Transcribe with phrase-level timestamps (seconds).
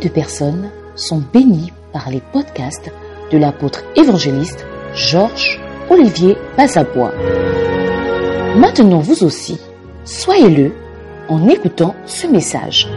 [0.00, 2.90] de personnes sont bénies par les podcasts
[3.30, 7.12] de l'apôtre évangéliste Georges Olivier Bazabois.
[8.56, 9.60] Maintenant vous aussi,
[10.04, 10.72] soyez-le
[11.28, 12.88] en écoutant ce message.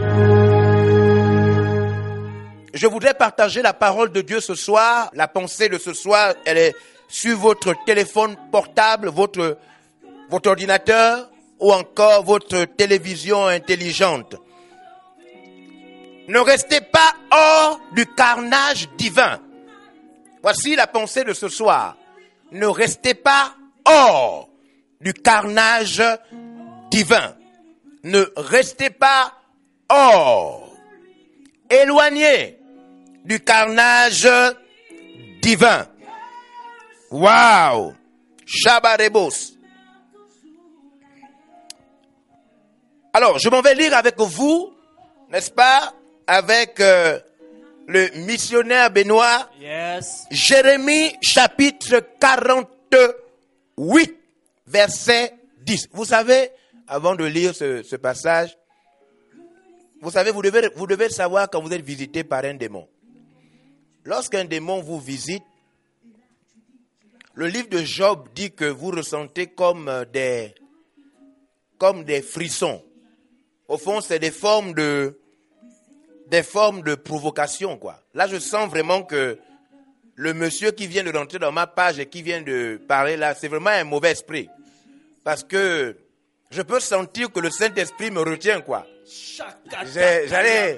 [2.74, 5.12] Je voudrais partager la parole de Dieu ce soir.
[5.14, 6.76] La pensée de ce soir, elle est
[7.08, 9.58] sur votre téléphone portable, votre,
[10.30, 14.36] votre ordinateur ou encore votre télévision intelligente.
[16.28, 19.40] Ne restez pas hors du carnage divin.
[20.42, 21.98] Voici la pensée de ce soir.
[22.52, 23.56] Ne restez pas
[23.86, 24.50] hors
[25.02, 26.02] du carnage
[26.92, 27.36] divin.
[28.04, 29.34] Ne restez pas
[29.90, 30.74] hors.
[31.70, 32.60] Éloignez
[33.26, 34.28] du carnage
[35.42, 35.88] divin.
[37.12, 37.94] Wow!
[38.46, 39.54] Shabarebos.
[43.14, 44.74] Alors, je m'en vais lire avec vous,
[45.30, 45.94] n'est-ce pas,
[46.28, 47.20] avec euh,
[47.88, 50.26] le missionnaire Benoît, Yes.
[50.32, 54.16] Jérémie chapitre 48,
[54.68, 55.90] verset 10.
[55.92, 56.50] Vous savez,
[56.88, 58.58] avant de lire ce, ce passage,
[60.02, 62.88] vous savez, vous devez, vous devez savoir quand vous êtes visité par un démon.
[64.04, 65.44] Lorsqu'un démon vous visite,
[67.36, 70.54] le livre de Job dit que vous ressentez comme euh, des,
[71.78, 72.84] comme des frissons.
[73.68, 75.18] Au fond, c'est des formes de,
[76.34, 78.00] des formes de provocation, quoi.
[78.16, 79.38] Là, je sens vraiment que
[80.16, 83.36] le monsieur qui vient de rentrer dans ma page et qui vient de parler là,
[83.40, 84.50] c'est vraiment un mauvais esprit.
[85.24, 85.96] Parce que
[86.50, 88.88] je peux sentir que le Saint-Esprit me retient, quoi.
[90.28, 90.76] J'allais,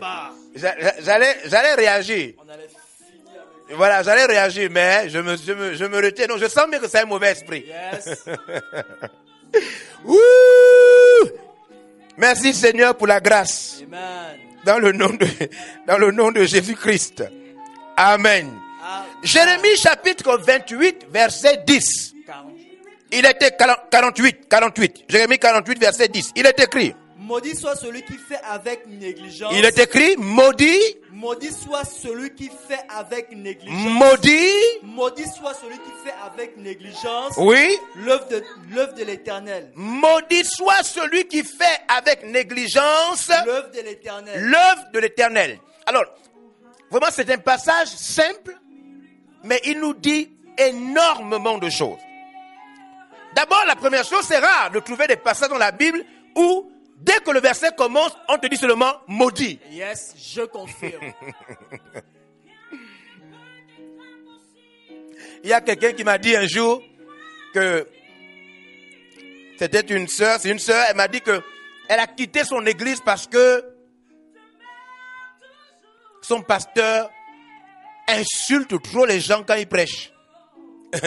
[0.56, 2.34] j'a- j'allais, j'allais réagir.
[3.70, 6.28] Voilà, j'allais réagir, mais je me, je me, je me retiens.
[6.28, 7.66] Donc, je sens bien que c'est un mauvais esprit.
[7.66, 8.26] Yes.
[10.06, 11.30] Ouh!
[12.18, 13.82] Merci Seigneur pour la grâce.
[13.84, 14.55] Amen.
[14.66, 15.28] Dans le nom de,
[15.88, 17.24] dans le nom de Jésus-Christ.
[17.96, 18.52] Amen.
[19.24, 22.14] Jérémie chapitre 28, verset 10.
[22.26, 22.68] 48.
[23.12, 23.52] Il était
[23.92, 25.06] 48, 48.
[25.08, 26.32] Jérémie 48, verset 10.
[26.36, 26.96] Il est écrit.
[27.26, 29.52] Maudit soit celui qui fait avec négligence.
[29.58, 30.80] Il est écrit, maudit,
[31.12, 33.92] Maudit soit celui qui fait avec négligence.
[33.94, 34.52] maudit,
[34.84, 39.72] Maudit soit celui qui fait avec négligence oui, l'œuvre de, l'œuvre de l'éternel.
[39.76, 44.42] maudit soit celui qui fait avec négligence L'œuvre de l'éternel.
[44.44, 45.60] l'œuvre de l'éternel.
[45.88, 46.04] Alors,
[46.92, 48.56] vraiment, c'est un passage simple,
[49.44, 51.98] mais il nous dit énormément de choses.
[53.36, 56.04] D'abord, la première chose, c'est rare de trouver des passages dans la Bible
[56.36, 56.72] où,
[57.06, 59.60] dès que le verset commence, on te dit seulement maudit.
[59.72, 61.14] Yes, je confirme.
[65.44, 66.82] Il y a quelqu'un qui m'a dit un jour
[67.54, 67.88] que
[69.58, 71.42] c'était une sœur, c'est une sœur, elle m'a dit que
[71.88, 73.64] elle a quitté son église parce que
[76.22, 77.12] son pasteur
[78.08, 80.12] insulte trop les gens quand il prêche.
[80.94, 81.00] il,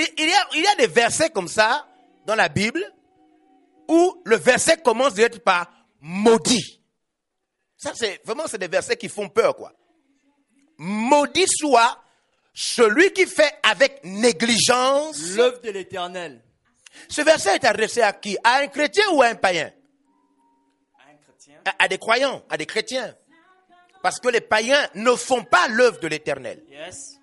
[0.00, 1.86] y- il y a, il y a des versets comme ça
[2.26, 2.84] dans la Bible
[3.88, 5.70] où le verset commence direct par
[6.00, 6.82] maudit.
[7.76, 9.72] Ça, c'est vraiment c'est des versets qui font peur, quoi.
[10.78, 12.02] Maudit soit
[12.54, 15.36] celui qui fait avec négligence.
[15.36, 16.42] l'œuvre de l'éternel.
[17.08, 18.36] Ce verset est adressé à qui?
[18.42, 19.70] À un chrétien ou à un païen?
[20.98, 21.60] Un chrétien.
[21.66, 23.14] à, à des croyants, à des chrétiens.
[24.02, 26.64] Parce que les païens ne font pas l'œuvre de l'éternel.
[26.70, 27.18] Yes.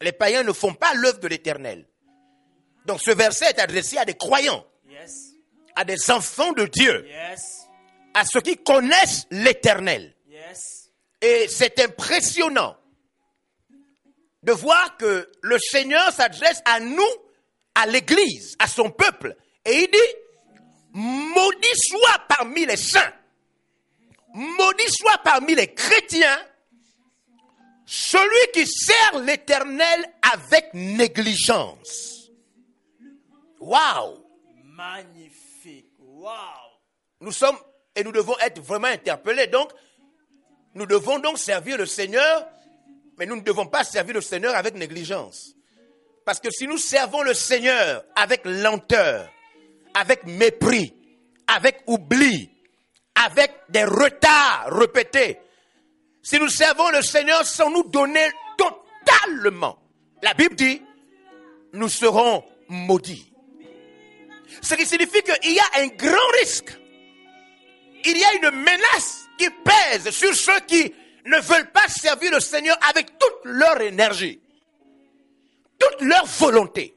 [0.00, 1.86] Les païens ne font pas l'œuvre de l'éternel.
[2.86, 4.64] Donc ce verset est adressé à des croyants.
[5.78, 7.68] À des enfants de Dieu, Yes.
[8.12, 10.12] à ceux qui connaissent l'éternel.
[10.28, 10.90] Yes.
[11.22, 12.76] Et c'est impressionnant
[14.42, 17.08] de voir que le Seigneur s'adresse à nous,
[17.76, 19.36] à l'Église, à son peuple.
[19.64, 20.14] Et il dit,
[20.94, 23.12] maudit soit parmi les saints,
[24.34, 26.40] maudit soit parmi les chrétiens,
[27.86, 32.30] celui qui sert l'Éternel avec négligence.
[33.60, 34.24] Waouh!
[34.64, 35.47] Magnifique.
[37.20, 37.56] Nous sommes
[37.94, 39.48] et nous devons être vraiment interpellés.
[39.48, 39.72] Donc,
[40.74, 42.46] nous devons donc servir le Seigneur,
[43.18, 45.54] mais nous ne devons pas servir le Seigneur avec négligence.
[46.24, 49.28] Parce que si nous servons le Seigneur avec lenteur,
[49.94, 50.94] avec mépris,
[51.46, 52.50] avec oubli,
[53.14, 55.40] avec des retards répétés,
[56.22, 59.78] si nous servons le Seigneur sans nous donner totalement,
[60.22, 60.82] la Bible dit,
[61.72, 63.27] nous serons maudits.
[64.62, 66.76] Ce qui signifie qu'il y a un grand risque.
[68.04, 70.92] Il y a une menace qui pèse sur ceux qui
[71.24, 74.40] ne veulent pas servir le Seigneur avec toute leur énergie,
[75.78, 76.94] toute leur volonté,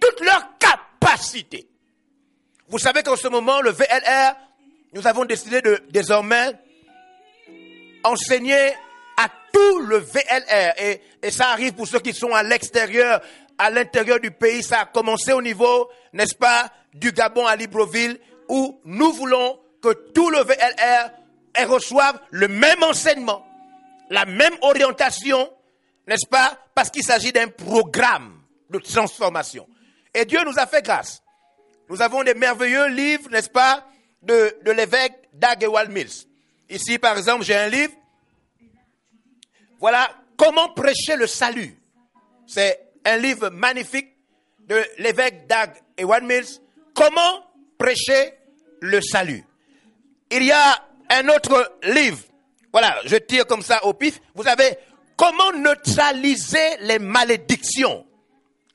[0.00, 1.66] toute leur capacité.
[2.68, 4.36] Vous savez qu'en ce moment, le VLR
[4.92, 6.52] nous avons décidé de désormais
[8.04, 8.72] enseigner
[9.16, 10.74] à tout le VLR.
[10.78, 13.20] Et, et ça arrive pour ceux qui sont à l'extérieur,
[13.58, 14.62] à l'intérieur du pays.
[14.62, 18.18] Ça a commencé au niveau, n'est-ce pas, du Gabon à Libreville,
[18.48, 21.10] où nous voulons que tout le VLR
[21.66, 23.44] reçoive le même enseignement,
[24.10, 25.50] la même orientation,
[26.06, 28.40] n'est-ce pas, parce qu'il s'agit d'un programme
[28.70, 29.68] de transformation.
[30.14, 31.22] Et Dieu nous a fait grâce.
[31.88, 33.84] Nous avons des merveilleux livres, n'est-ce pas,
[34.22, 36.26] de, de l'évêque Dag Ewald Mills.
[36.68, 37.92] Ici, par exemple, j'ai un livre.
[39.80, 41.78] Voilà, comment prêcher le salut.
[42.46, 44.14] C'est un livre magnifique
[44.60, 46.60] de l'évêque Dag Ewald Mills.
[46.94, 47.44] Comment
[47.78, 48.34] prêcher
[48.80, 49.42] le salut.
[50.30, 52.18] Il y a un autre livre.
[52.70, 54.20] Voilà, je tire comme ça au pif.
[54.34, 54.76] Vous savez,
[55.16, 58.06] comment neutraliser les malédictions.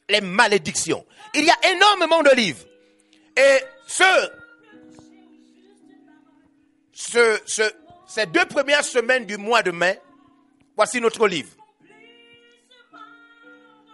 [0.09, 1.05] Les malédictions.
[1.35, 2.65] Il y a énormément de livres.
[3.37, 4.31] Et ce,
[6.91, 7.63] ce, ce,
[8.07, 9.99] ces deux premières semaines du mois de mai,
[10.75, 11.51] voici notre livre.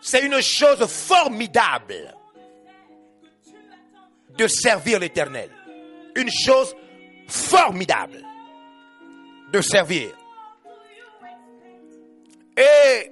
[0.02, 2.16] C'est une chose formidable
[4.38, 5.50] de servir l'Éternel.
[6.16, 6.76] Une chose
[7.28, 8.24] formidable
[9.52, 10.12] de servir.
[12.58, 13.12] Et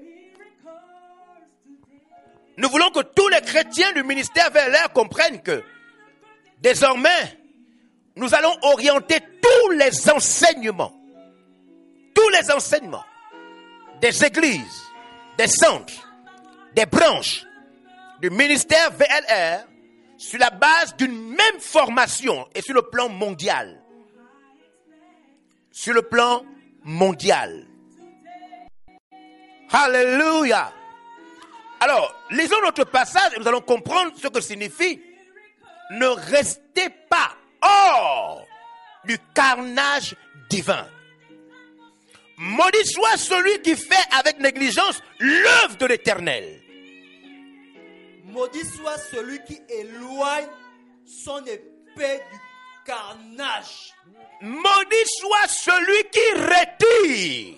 [2.58, 5.64] nous voulons que tous les chrétiens du ministère vers l'air comprennent que
[6.60, 7.38] désormais,
[8.16, 10.94] nous allons orienter tous les enseignements,
[12.16, 13.06] tous les enseignements
[14.02, 14.84] des églises,
[15.38, 16.07] des centres,
[16.78, 17.44] des branches
[18.22, 19.66] du ministère VLR
[20.16, 23.82] sur la base d'une même formation et sur le plan mondial.
[25.72, 26.46] Sur le plan
[26.84, 27.66] mondial.
[29.72, 30.72] Alléluia.
[31.80, 35.02] Alors, lisons notre passage et nous allons comprendre ce que signifie
[35.90, 38.46] ne restez pas hors
[39.04, 40.16] du carnage
[40.48, 40.86] divin.
[42.38, 46.67] Maudit soit celui qui fait avec négligence l'œuvre de l'éternel.
[48.28, 50.50] Maudit soit celui qui éloigne
[51.06, 52.40] son épée du
[52.86, 53.94] carnage.
[54.42, 57.58] Maudit soit celui qui retire,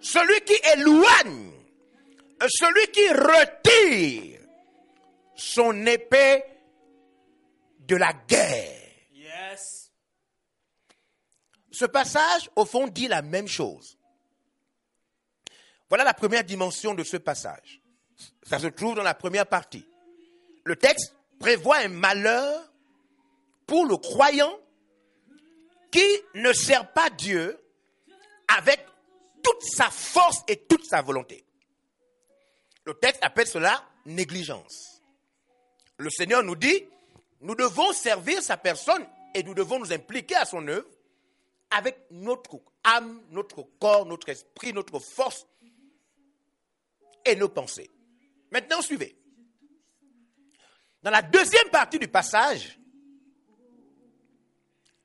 [0.00, 1.52] celui qui éloigne,
[2.48, 4.40] celui qui retire
[5.36, 6.42] son épée
[7.78, 8.90] de la guerre.
[9.12, 9.92] Yes.
[11.70, 13.96] Ce passage, au fond, dit la même chose.
[15.88, 17.81] Voilà la première dimension de ce passage.
[18.42, 19.84] Ça se trouve dans la première partie.
[20.64, 22.72] Le texte prévoit un malheur
[23.66, 24.58] pour le croyant
[25.90, 26.04] qui
[26.34, 27.58] ne sert pas Dieu
[28.56, 28.84] avec
[29.42, 31.44] toute sa force et toute sa volonté.
[32.84, 35.02] Le texte appelle cela négligence.
[35.98, 36.84] Le Seigneur nous dit,
[37.40, 40.88] nous devons servir sa personne et nous devons nous impliquer à son œuvre
[41.70, 45.46] avec notre âme, notre corps, notre esprit, notre force
[47.24, 47.90] et nos pensées.
[48.52, 49.16] Maintenant, suivez.
[51.02, 52.78] Dans la deuxième partie du passage,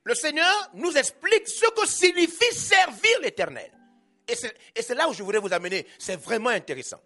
[0.04, 3.72] le Seigneur nous explique ce que signifie servir l'Éternel.
[4.28, 5.86] Et c'est là où je voudrais vous amener.
[5.98, 7.00] C'est vraiment intéressant.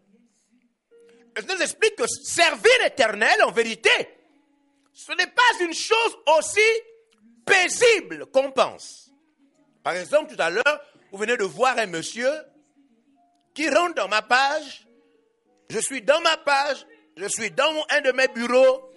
[1.34, 3.90] Le Seigneur nous explique que servir l'Éternel, en vérité,
[4.92, 6.60] ce n'est pas une chose aussi
[7.46, 9.10] paisible qu'on pense.
[9.82, 10.80] Par exemple, tout à l'heure,
[11.12, 12.30] vous venez de voir un monsieur
[13.54, 14.86] qui rentre dans ma page.
[15.72, 16.86] Je suis dans ma page,
[17.16, 18.90] je suis dans un de mes bureaux,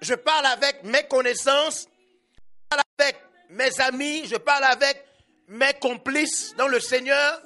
[0.00, 1.88] je parle avec mes connaissances,
[2.36, 3.16] je parle avec
[3.50, 5.04] mes amis, je parle avec
[5.48, 7.42] mes complices dans le Seigneur.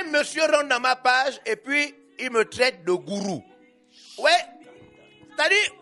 [0.00, 3.44] Un monsieur rentre dans ma page et puis il me traite de gourou.
[4.18, 4.30] Ouais,
[5.36, 5.72] c'est-à-dire,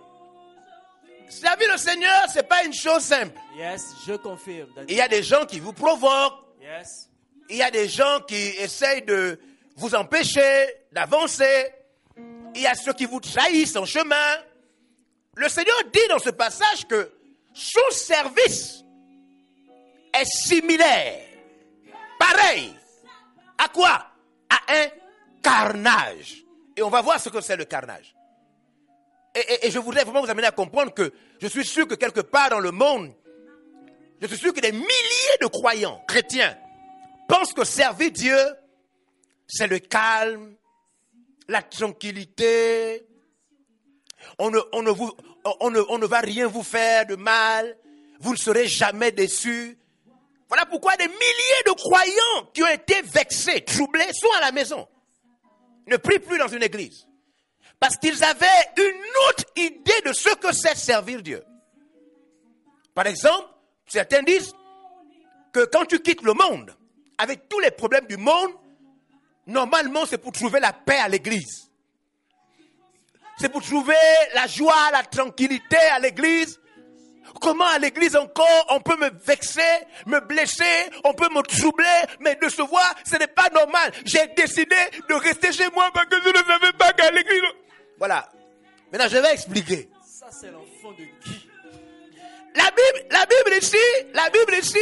[1.30, 3.38] servir le Seigneur, c'est pas une chose simple.
[3.56, 4.68] Yes, je confirme.
[4.87, 7.08] Il y a des gens qui vous provoquent, Yes.
[7.49, 9.40] il y a des gens qui essayent de
[9.80, 11.72] vous empêcher d'avancer,
[12.54, 14.37] il y a ceux qui vous trahissent en chemin.
[15.37, 17.10] Le Seigneur dit dans ce passage que
[17.54, 18.84] son service
[20.12, 21.25] est similaire,
[22.18, 22.75] pareil,
[23.56, 24.06] à quoi?
[24.50, 24.87] À un
[25.42, 26.44] carnage.
[26.76, 28.14] Et on va voir ce que c'est le carnage.
[29.34, 32.50] Et, je voudrais vraiment vous amener à comprendre que je suis sûr que quelque part
[32.50, 33.12] dans le monde,
[34.20, 36.56] je suis sûr que des milliers de croyants chrétiens
[37.28, 38.37] pensent que servir Dieu,
[39.50, 40.57] c'est le calme,
[41.49, 43.07] la tranquillité.
[44.38, 45.12] On ne, on, ne vous,
[45.61, 47.76] on, ne, va rien vous faire de mal.
[48.21, 49.78] Vous ne serez jamais déçus.
[50.49, 54.87] Voilà pourquoi des milliers de croyants qui ont été vexés, troublés, sont à la maison.
[55.87, 57.07] Ne prient plus dans une église.
[57.78, 61.42] Parce qu'ils avaient une autre idée de ce que c'est servir Dieu.
[62.95, 63.49] Par exemple,
[63.90, 64.54] Certains disent
[65.52, 66.73] que quand tu quittes le monde,
[67.19, 68.52] avec tous les problèmes du monde,
[69.47, 71.70] normalement c'est pour trouver la paix à l'église.
[73.38, 73.94] C'est pour trouver
[74.35, 76.61] la joie, la tranquillité à l'église.
[77.40, 79.62] Comment à l'église encore on peut me vexer,
[80.06, 81.87] me blesser, on peut me troubler,
[82.20, 83.92] mais de se voir, ce n'est pas normal.
[84.04, 84.76] J'ai décidé
[85.09, 87.42] de rester chez moi parce que je ne savais pas qu'à l'église.
[87.99, 88.28] Voilà.
[88.92, 89.88] Maintenant, je vais expliquer.
[90.04, 91.49] Ça, c'est l'enfant de Guy.
[92.56, 93.76] La Bible, la Bible ici,
[94.12, 94.78] la Bible ici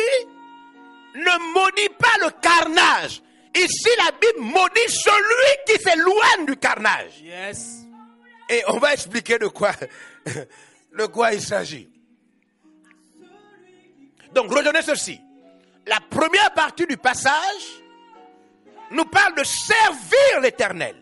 [1.15, 3.23] ne maudit pas le carnage.
[3.55, 7.21] Ici, la Bible maudit celui qui s'éloigne du carnage.
[7.23, 7.87] Yes.
[8.49, 9.73] Et on va expliquer de quoi,
[10.27, 11.89] de quoi il s'agit.
[14.33, 15.21] Donc, retenez ceci.
[15.87, 17.83] La première partie du passage
[18.91, 20.97] nous parle de servir l'éternel.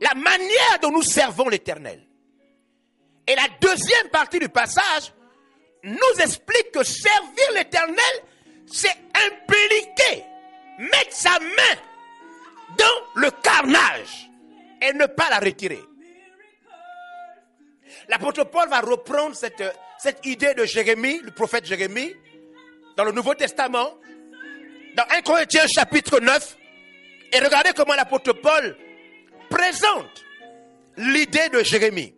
[0.00, 2.06] La manière dont nous servons l'éternel.
[3.26, 5.12] Et la deuxième partie du passage
[5.84, 8.22] nous explique que servir l'éternel,
[8.72, 10.24] c'est impliquer,
[10.78, 11.80] mettre sa main
[12.78, 14.30] dans le carnage
[14.80, 15.80] et ne pas la retirer.
[18.08, 19.62] L'apôtre Paul va reprendre cette,
[20.24, 22.14] idée de Jérémie, le prophète Jérémie,
[22.96, 23.94] dans le Nouveau Testament,
[24.96, 26.56] dans 1 Corinthiens chapitre 9,
[27.32, 28.76] et regardez comment l'apôtre Paul
[29.50, 30.24] présente
[30.96, 32.14] l'idée de Jérémie.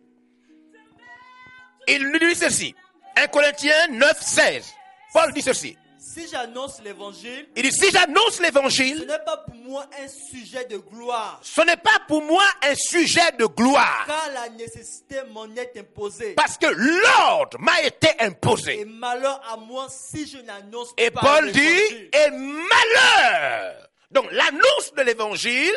[1.87, 2.73] Il nous dit ceci,
[3.17, 4.73] 1 Corinthiens 9, 16.
[5.13, 5.77] Paul dit ceci.
[6.13, 10.63] Si j'annonce l'évangile, Il dit, si j'annonce ce l'évangile, n'est pas pour moi un sujet
[10.65, 15.45] de gloire, ce n'est pas pour moi un sujet de gloire, car la nécessité m'en
[15.55, 16.33] est imposée.
[16.35, 18.85] parce que l'ordre m'a été Et imposé.
[18.85, 21.59] malheur à moi si je n'annonce Et pas Paul dit,
[22.13, 23.89] et malheur.
[24.11, 25.73] Donc l'annonce de l'évangile,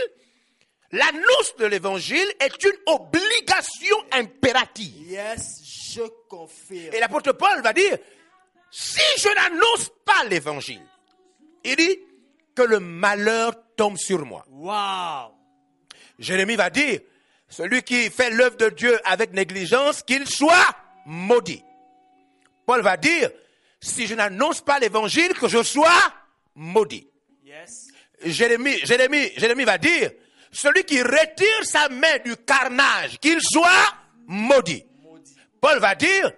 [0.92, 5.10] l'annonce de l'évangile est une obligation impérative.
[5.10, 5.62] Yes,
[5.94, 6.92] je confirme.
[6.94, 7.96] Et l'apôtre Paul va dire,
[8.70, 10.84] si je n'annonce pas l'évangile,
[11.64, 11.98] il dit
[12.54, 14.44] que le malheur tombe sur moi.
[14.50, 15.34] Wow.
[16.18, 17.00] Jérémie va dire,
[17.48, 20.74] celui qui fait l'œuvre de Dieu avec négligence, qu'il soit
[21.06, 21.62] maudit.
[22.66, 23.30] Paul va dire,
[23.80, 26.02] si je n'annonce pas l'évangile, que je sois
[26.54, 27.08] maudit.
[27.44, 27.88] Yes.
[28.24, 30.10] Jérémie, Jérémie, Jérémie va dire,
[30.50, 33.94] celui qui retire sa main du carnage, qu'il soit
[34.26, 34.84] maudit.
[35.02, 35.36] Maudit.
[35.60, 36.32] Paul va dire,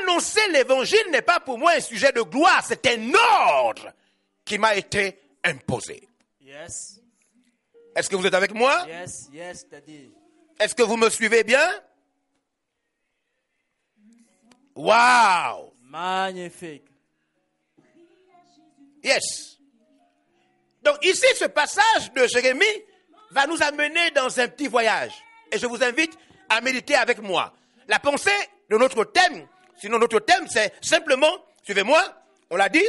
[0.00, 3.92] annoncer l'évangile n'est pas pour moi un sujet de gloire, c'est un ordre
[4.44, 6.08] qui m'a été imposé.
[6.40, 7.00] Yes.
[7.94, 8.84] Est-ce que vous êtes avec moi?
[8.86, 9.66] Yes, yes.
[10.58, 11.68] Est-ce que vous me suivez bien?
[14.74, 16.84] Wow Magnifique.
[19.02, 19.58] Yes.
[20.82, 22.64] Donc ici, ce passage de Jérémie
[23.30, 25.12] va nous amener dans un petit voyage.
[25.50, 26.16] Et je vous invite
[26.48, 27.52] à méditer avec moi.
[27.88, 28.30] La pensée
[28.68, 29.46] de notre thème,
[29.76, 32.02] sinon notre thème, c'est simplement, suivez-moi,
[32.50, 32.84] on l'a dit,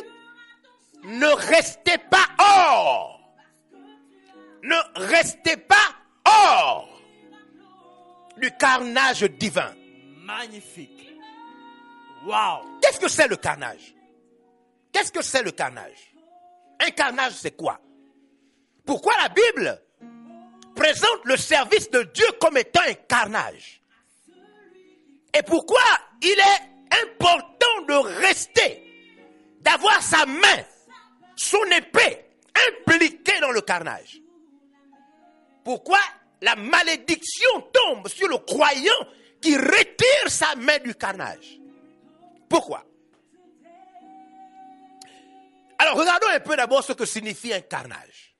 [1.03, 3.19] ne restez pas hors.
[4.63, 5.75] Ne restez pas
[6.25, 6.89] hors
[8.37, 9.73] du carnage divin.
[10.23, 11.15] Magnifique.
[12.25, 12.79] Wow.
[12.81, 13.95] Qu'est-ce que c'est le carnage?
[14.91, 16.13] Qu'est-ce que c'est le carnage?
[16.79, 17.79] Un carnage, c'est quoi?
[18.85, 19.81] Pourquoi la Bible
[20.75, 23.81] présente le service de Dieu comme étant un carnage?
[25.33, 25.81] Et pourquoi
[26.21, 28.83] il est important de rester,
[29.61, 30.63] d'avoir sa main,
[31.35, 32.25] son épée
[32.69, 34.21] impliquée dans le carnage.
[35.63, 35.99] Pourquoi
[36.41, 39.07] la malédiction tombe sur le croyant
[39.41, 41.59] qui retire sa main du carnage?
[42.49, 42.85] Pourquoi?
[45.79, 48.35] Alors regardons un peu d'abord ce que signifie un carnage.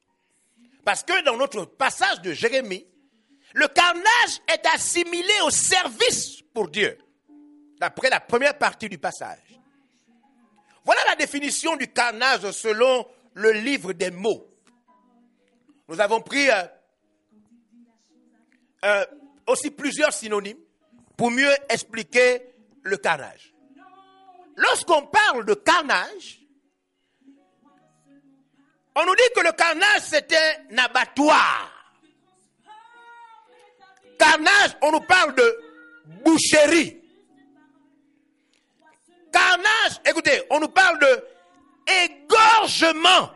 [0.84, 2.88] Parce que dans notre passage de Jérémie,
[3.54, 6.98] le carnage est assimilé au service pour Dieu,
[7.80, 9.40] d'après la première partie du passage.
[10.84, 14.48] Voilà la définition du carnage selon le livre des mots.
[15.88, 16.64] Nous avons pris euh,
[18.86, 19.06] euh,
[19.48, 20.58] aussi plusieurs synonymes
[21.16, 22.42] pour mieux expliquer
[22.84, 23.54] le carnage.
[24.56, 26.40] Lorsqu'on parle de carnage,
[28.96, 31.72] on nous dit que le carnage c'est un abattoir.
[34.18, 35.60] Carnage, on nous parle de
[36.24, 36.97] boucherie.
[39.38, 41.28] Carnage, écoutez, on nous parle de
[42.06, 43.30] égorgement.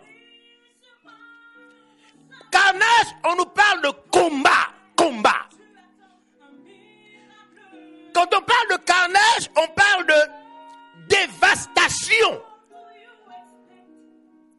[2.49, 5.47] Carnage, on nous parle de combat, combat.
[8.15, 12.41] Quand on parle de carnage, on parle de dévastation.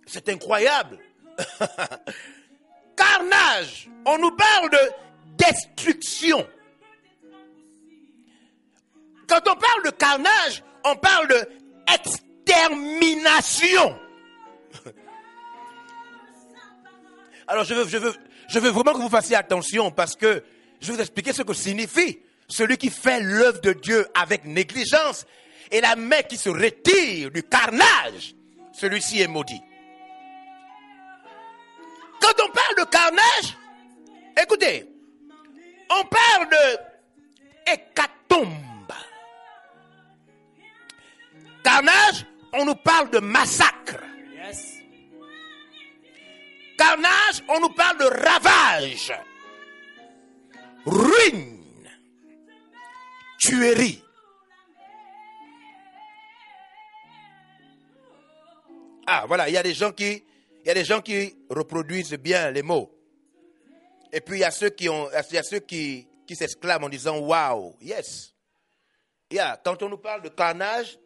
[0.06, 0.98] C'est incroyable.
[2.96, 4.90] Carnage, on nous parle de
[5.36, 6.46] destruction.
[9.26, 11.48] Quand on parle de carnage, on parle de
[11.92, 13.98] extermination.
[17.46, 17.84] Alors je veux,
[18.70, 20.44] vraiment que vous fassiez attention parce que
[20.80, 25.24] je vais vous expliquer ce que signifie celui qui fait l'œuvre de Dieu avec négligence
[25.70, 28.34] et la main qui se retire du carnage.
[28.72, 29.62] Celui-ci est maudit.
[32.20, 33.56] Quand on parle de carnage,
[34.40, 34.86] écoutez,
[35.90, 36.78] on parle de
[37.72, 38.71] hécatombe.
[41.62, 44.02] Carnage, on nous parle de massacre.
[44.34, 44.78] Yes.
[46.76, 49.12] Carnage, on nous parle de ravage,
[50.84, 51.86] ruine,
[53.38, 54.02] tuerie.
[59.06, 60.24] Ah, voilà, il y a des gens qui,
[60.64, 62.90] il y a des gens qui reproduisent bien les mots.
[64.12, 66.84] Et puis il y a ceux qui ont, il y a ceux qui, qui s'exclament
[66.84, 68.34] en disant wow, yes.
[69.30, 70.98] Yeah, quand on nous parle de carnage,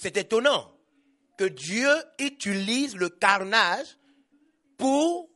[0.00, 0.72] c'est étonnant
[1.36, 3.98] que Dieu utilise le carnage
[4.78, 5.28] pour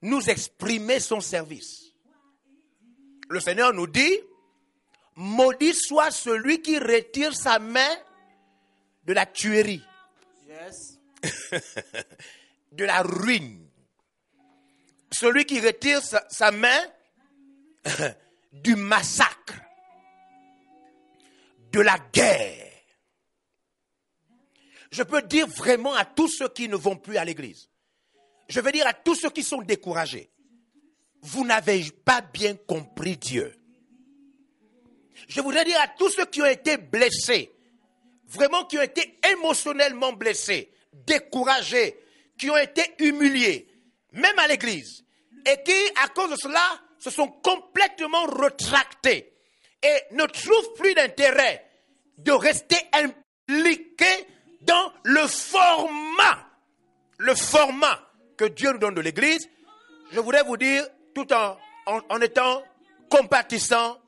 [0.00, 1.92] nous exprimer son service.
[3.28, 4.18] Le Seigneur nous dit,
[5.16, 7.94] maudit soit celui qui retire sa main
[9.04, 9.84] de la tuerie,
[10.48, 10.98] Yes.
[12.72, 13.68] de la ruine.
[15.12, 16.86] Celui qui retire sa, sa main
[18.52, 19.60] du massacre,
[21.70, 22.63] de la guerre.
[24.94, 27.68] Je peux dire vraiment à tous ceux qui ne vont plus à l'église,
[28.48, 30.30] je veux dire à tous ceux qui sont découragés,
[31.20, 33.52] vous n'avez pas bien compris Dieu.
[35.26, 37.50] Je voudrais dire à tous ceux qui ont été blessés,
[38.28, 41.98] vraiment qui ont été émotionnellement blessés, découragés,
[42.38, 43.66] qui ont été humiliés,
[44.12, 45.04] même à l'église,
[45.44, 45.72] et qui,
[46.04, 49.34] à cause de cela, se sont complètement retractés
[49.82, 51.68] et ne trouvent plus d'intérêt
[52.18, 54.28] de rester impliqués
[54.64, 56.48] dans le format,
[57.18, 58.00] le format
[58.36, 59.48] que Dieu nous donne de l'église.
[60.12, 62.62] Je voudrais vous dire, tout en, en, étant
[63.10, 63.98] compatissant,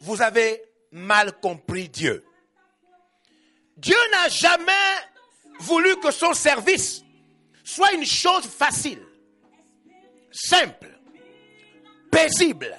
[0.00, 0.62] vous avez
[0.92, 2.24] mal compris Dieu.
[3.76, 4.72] Dieu n'a jamais
[5.60, 7.02] voulu que son service
[7.64, 9.02] soit une chose facile,
[10.30, 10.98] simple,
[12.10, 12.76] paisible.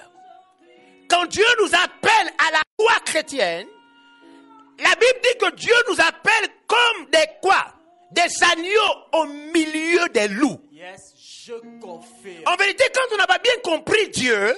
[1.08, 3.66] Quand Dieu nous appelle à la foi chrétienne,
[4.78, 7.74] la Bible dit que Dieu nous appelle comme des quoi?
[8.12, 10.60] Des agneaux au milieu des loups.
[10.70, 11.12] Yes,
[11.44, 12.42] je confirme.
[12.46, 14.56] En vérité, quand on n'a pas bien compris Dieu,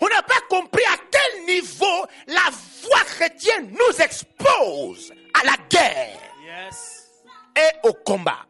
[0.00, 6.18] on n'a pas compris à quel niveau la foi chrétienne nous expose à la guerre
[6.44, 7.22] Yes.
[7.56, 8.46] et au combat.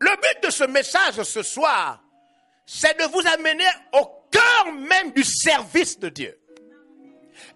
[0.00, 2.02] Le but de ce message ce soir,
[2.66, 6.38] c'est de vous amener au cœur même du service de Dieu.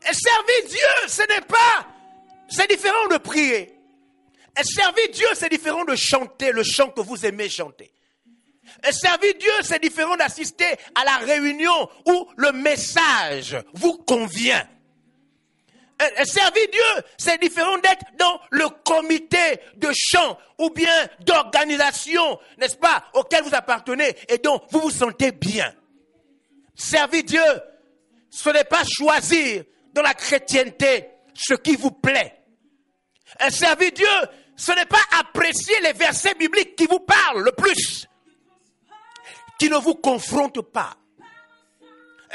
[0.09, 1.87] Et servir Dieu, ce n'est pas,
[2.51, 3.75] c'est différent de prier.
[4.59, 7.93] Et servir Dieu, c'est différent de chanter le chant que vous aimez chanter.
[8.87, 14.67] Et servir Dieu, c'est différent d'assister à la réunion où le message vous convient.
[16.01, 22.77] Et- servir Dieu, c'est différent d'être dans le comité de chant ou bien d'organisation, n'est-ce
[22.77, 25.75] pas, auquel vous appartenez et dont vous vous sentez bien.
[26.75, 27.43] Servir Dieu,
[28.31, 32.40] ce n'est pas choisir dans la chrétienté ce qui vous plaît.
[33.51, 34.07] Servir Dieu,
[34.57, 38.07] ce n'est pas apprécier les versets bibliques qui vous parlent le plus,
[39.59, 40.97] qui ne vous confrontent pas.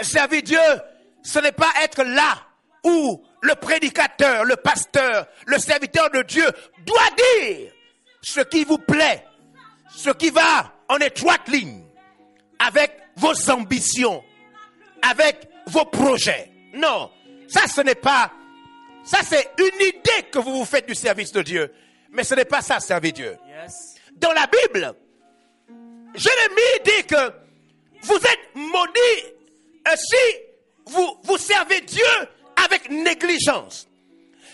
[0.01, 0.59] Servir Dieu,
[1.23, 2.45] ce n'est pas être là
[2.83, 6.45] où le prédicateur, le pasteur, le serviteur de Dieu
[6.85, 7.71] doit dire
[8.21, 9.25] ce qui vous plaît,
[9.89, 11.83] ce qui va en étroite ligne
[12.59, 14.23] avec vos ambitions,
[15.01, 16.51] avec vos projets.
[16.73, 17.11] Non,
[17.47, 18.31] ça ce n'est pas,
[19.05, 21.73] ça c'est une idée que vous vous faites du service de Dieu,
[22.11, 23.37] mais ce n'est pas ça servir Dieu.
[24.13, 24.93] Dans la Bible,
[26.15, 27.31] Jérémie dit que
[28.01, 29.35] vous êtes maudits
[29.87, 30.37] euh, si
[30.85, 32.03] vous, vous servez Dieu
[32.63, 33.87] avec négligence.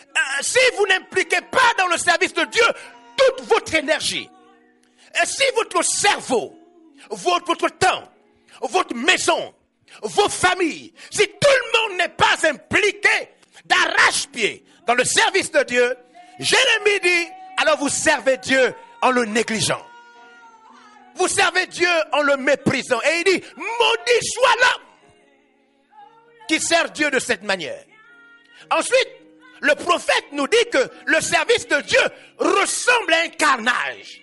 [0.10, 2.64] Euh, si vous n'impliquez pas dans le service de Dieu
[3.16, 4.30] toute votre énergie,
[5.22, 6.58] et si votre cerveau,
[7.10, 8.04] votre, votre temps,
[8.62, 9.54] votre maison,
[10.02, 13.30] vos familles, si tout le monde n'est pas impliqué
[13.65, 15.95] d'arrache-pied dans le service de Dieu,
[16.39, 19.86] Jérémie dit, alors vous servez Dieu en le négligeant.
[21.15, 23.02] Vous servez Dieu en le méprisant.
[23.02, 24.88] Et il dit, maudit soit l'homme
[26.47, 27.84] qui sert Dieu de cette manière.
[28.71, 29.10] Ensuite,
[29.62, 32.02] le prophète nous dit que le service de Dieu
[32.39, 34.21] ressemble à un carnage.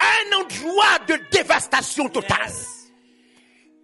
[0.00, 2.52] Un endroit de dévastation totale.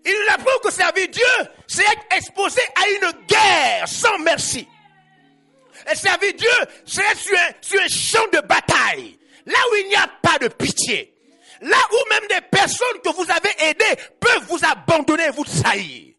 [0.04, 4.66] Il nous apprend que servir Dieu, c'est être exposé à une guerre sans merci.
[5.90, 6.48] Et servir Dieu,
[6.86, 11.16] c'est être sur un, champ de bataille, là où il n'y a pas de pitié.
[11.60, 16.14] Là où même des personnes que vous avez aidées peuvent vous abandonner et vous trahir.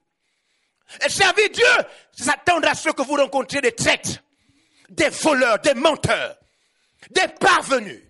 [1.03, 1.65] Et servir Dieu,
[2.11, 4.19] c'est s'attendre à ce que vous rencontrez des traîtres,
[4.89, 6.37] des voleurs, des menteurs,
[7.09, 8.03] des parvenus,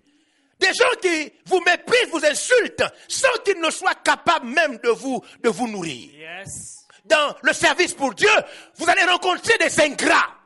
[0.62, 5.22] des gens qui vous méprisent, vous insultent, sans qu'ils ne soient capables même de vous,
[5.42, 6.10] de vous nourrir.
[6.14, 6.86] Yes.
[7.04, 8.30] Dans le service pour Dieu,
[8.76, 10.38] vous allez rencontrer des ingrats.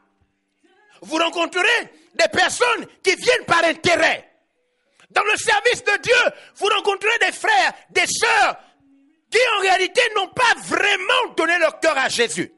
[1.03, 4.33] Vous rencontrerez des personnes qui viennent par intérêt.
[5.11, 8.57] Dans le service de Dieu, vous rencontrerez des frères, des sœurs
[9.31, 12.51] qui en réalité n'ont pas vraiment donné leur cœur à Jésus,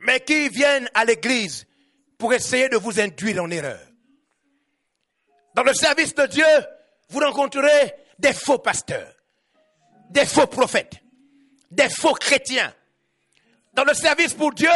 [0.00, 1.66] mais qui viennent à l'église
[2.18, 3.78] pour essayer de vous induire en erreur.
[5.56, 6.44] Dans le service de Dieu,
[7.08, 9.10] vous rencontrerez des faux pasteurs,
[10.10, 11.00] des faux prophètes,
[11.70, 12.74] des faux chrétiens.
[13.72, 14.68] Dans le service pour Dieu,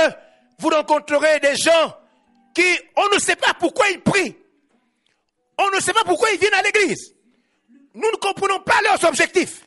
[0.58, 1.94] vous rencontrerez des gens
[2.54, 2.64] qui,
[2.96, 4.34] on ne sait pas pourquoi ils prient.
[5.58, 7.14] On ne sait pas pourquoi ils viennent à l'église.
[7.92, 9.66] Nous ne comprenons pas leurs objectifs.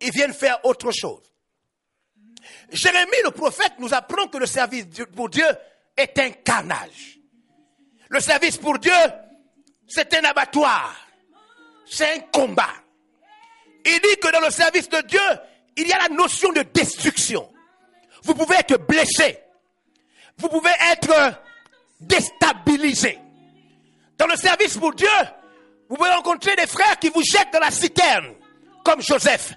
[0.00, 1.32] Ils viennent faire autre chose.
[2.70, 5.46] Jérémie, le prophète, nous apprend que le service pour Dieu
[5.96, 7.18] est un carnage.
[8.08, 8.92] Le service pour Dieu,
[9.94, 10.96] c'est un abattoir.
[11.84, 12.72] C'est un combat.
[13.84, 15.20] Il dit que dans le service de Dieu,
[15.76, 17.52] il y a la notion de destruction.
[18.22, 19.38] Vous pouvez être blessé.
[20.38, 21.34] Vous pouvez être
[22.00, 23.18] déstabilisé.
[24.16, 25.08] Dans le service pour Dieu,
[25.88, 28.34] vous pouvez rencontrer des frères qui vous jettent dans la citerne,
[28.84, 29.52] comme Joseph.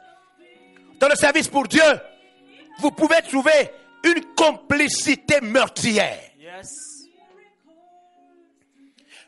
[0.99, 1.83] Dans le service pour Dieu,
[2.79, 3.71] vous pouvez trouver
[4.03, 6.19] une complicité meurtrière.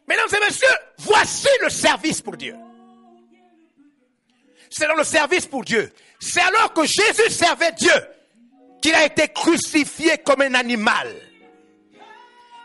[0.08, 0.68] Mesdames et messieurs,
[1.00, 2.56] voici le service pour Dieu.
[4.70, 5.92] C'est dans le service pour Dieu.
[6.20, 7.94] C'est alors que Jésus servait Dieu
[8.82, 11.14] qu'il a été crucifié comme un animal.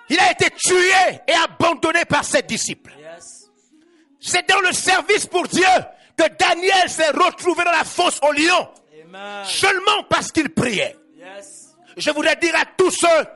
[0.09, 2.92] Il a été tué et abandonné par ses disciples.
[4.20, 5.64] C'est dans le service pour Dieu
[6.16, 8.68] que Daniel s'est retrouvé dans la fosse au lion
[9.44, 10.96] seulement parce qu'il priait.
[11.96, 13.26] Je voudrais dire à tous ceux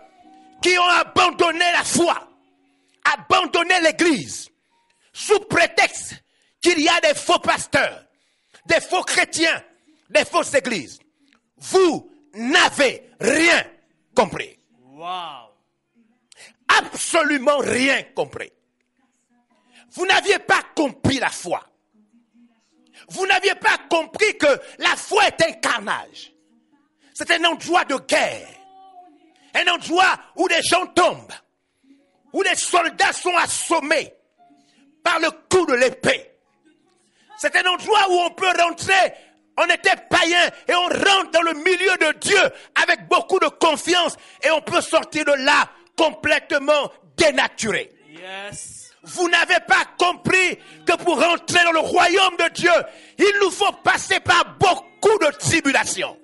[0.62, 2.28] qui ont abandonné la foi,
[3.14, 4.48] abandonné l'église,
[5.12, 6.14] sous prétexte
[6.60, 8.04] qu'il y a des faux pasteurs,
[8.66, 9.62] des faux chrétiens,
[10.10, 10.98] des fausses églises,
[11.56, 13.64] vous n'avez rien
[14.14, 14.58] compris.
[14.82, 15.52] Wow.
[16.68, 18.52] Absolument rien compris.
[19.92, 21.64] Vous n'aviez pas compris la foi.
[23.08, 26.32] Vous n'aviez pas compris que la foi est un carnage.
[27.14, 28.48] C'est un endroit de guerre.
[29.54, 31.32] Un endroit où des gens tombent.
[32.32, 34.12] Où les soldats sont assommés
[35.02, 36.30] par le coup de l'épée.
[37.38, 39.12] C'est un endroit où on peut rentrer.
[39.58, 42.40] On était païen et on rentre dans le milieu de Dieu
[42.82, 47.90] avec beaucoup de confiance et on peut sortir de là complètement dénaturé.
[48.10, 48.92] Yes.
[49.02, 52.72] Vous n'avez pas compris que pour rentrer dans le royaume de Dieu,
[53.18, 56.18] il nous faut passer par beaucoup de tribulations.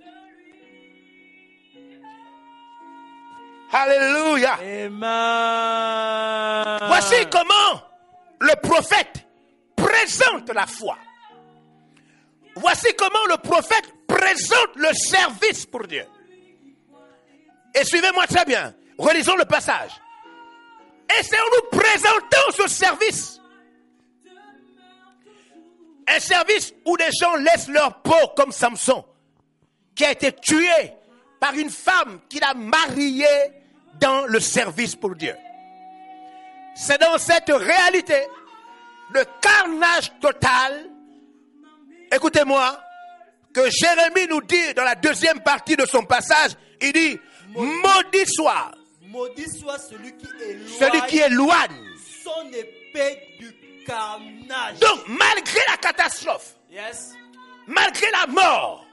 [3.72, 4.58] Alléluia.
[4.60, 5.00] Amen.
[6.86, 7.82] Voici comment
[8.38, 9.26] le prophète
[9.74, 10.98] présente la foi.
[12.56, 16.04] Voici comment le prophète présente le service pour Dieu.
[17.74, 18.74] Et suivez-moi très bien.
[18.98, 19.92] Relisons le passage.
[21.08, 23.40] Et c'est en nous présentant ce service.
[26.06, 29.02] Un service où des gens laissent leur peau comme Samson,
[29.94, 30.92] qui a été tué
[31.40, 33.61] par une femme qu'il a mariée
[34.00, 35.34] dans le service pour Dieu.
[36.74, 38.20] C'est dans cette réalité
[39.14, 40.88] de carnage total,
[42.10, 42.80] écoutez-moi,
[43.52, 47.18] que Jérémie nous dit dans la deuxième partie de son passage, il dit,
[47.54, 51.84] maudit soit Maudit soit celui qui éloigne celui qui éloigne.
[52.24, 53.52] son épée du
[53.84, 54.78] carnage.
[54.80, 57.12] Donc, malgré la catastrophe, Yes.
[57.66, 58.86] malgré la mort,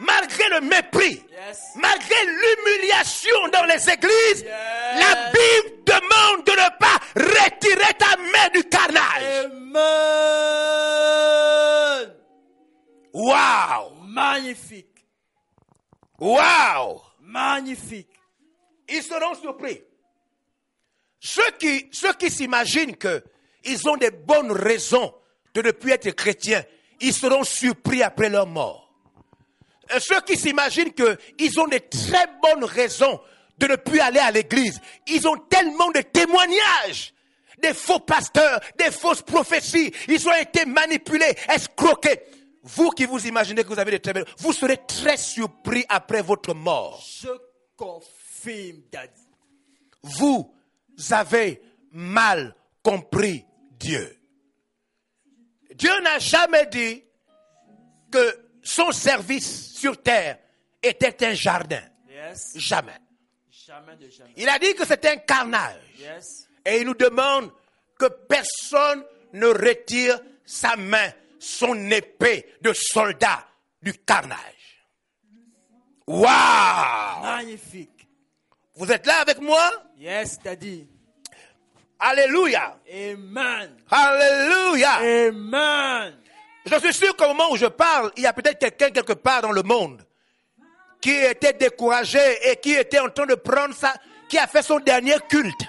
[0.00, 1.58] malgré le mépris, Yes.
[1.76, 4.98] malgré l'humiliation dans les églises, Yes.
[4.98, 9.44] la Bible demande de ne pas retirer ta main du carnage.
[10.40, 12.14] Amen.
[13.12, 13.90] Waouh!
[14.04, 15.04] Magnifique.
[16.18, 17.00] Waouh!
[17.20, 18.08] Magnifique.
[18.88, 19.82] Ils seront surpris.
[21.20, 23.22] Ceux qui, ceux qui s'imaginent que
[23.64, 25.14] ils ont des bonnes raisons
[25.54, 26.64] de ne plus être chrétiens,
[27.00, 28.89] ils seront surpris après leur mort.
[29.94, 33.20] Et ceux qui s'imaginent qu'ils ont des très bonnes raisons
[33.58, 37.12] de ne plus aller à l'église, ils ont tellement de témoignages
[37.60, 42.20] des faux pasteurs, des fausses prophéties, ils ont été manipulés, escroqués.
[42.62, 46.22] vous qui vous imaginez que vous avez des très belles, vous serez très surpris après
[46.22, 47.04] votre mort.
[47.20, 47.28] Je
[47.76, 49.28] confirme, Daddy.
[50.02, 50.54] Vous
[51.10, 51.60] avez
[51.92, 54.16] mal compris Dieu.
[55.74, 57.02] Dieu n'a jamais dit
[58.10, 60.38] que son service sur terre
[60.82, 61.82] était un jardin.
[62.08, 62.52] Yes.
[62.56, 62.96] Jamais.
[63.50, 64.32] Jamais de jamais.
[64.36, 65.80] Il a dit que c'était un carnage.
[65.98, 66.48] Yes.
[66.64, 67.50] Et il nous demande
[67.98, 73.46] que personne ne retire sa main, son épée de soldat
[73.82, 74.38] du carnage.
[76.06, 78.08] Waouh Magnifique.
[78.74, 79.70] Vous êtes là avec moi?
[79.98, 80.88] Yes, Daddy.
[81.98, 83.76] Alléluia Amen.
[83.90, 84.92] Alléluia
[85.28, 86.14] Amen.
[86.70, 89.42] Je suis sûr qu'au moment où je parle, il y a peut-être quelqu'un quelque part
[89.42, 90.06] dans le monde
[91.00, 93.92] qui était découragé et qui était en train de prendre ça,
[94.28, 95.62] qui a fait son dernier culte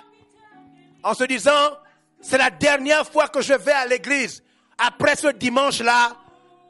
[1.04, 1.78] en se disant,
[2.22, 4.44] c'est la dernière fois que je vais à l'église.
[4.78, 6.16] Après ce dimanche-là,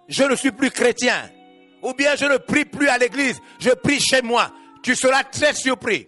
[0.08, 1.30] je ne suis plus chrétien.
[1.82, 4.52] Ou bien je ne prie plus à l'église, je prie chez moi.
[4.84, 6.08] Tu seras très surpris.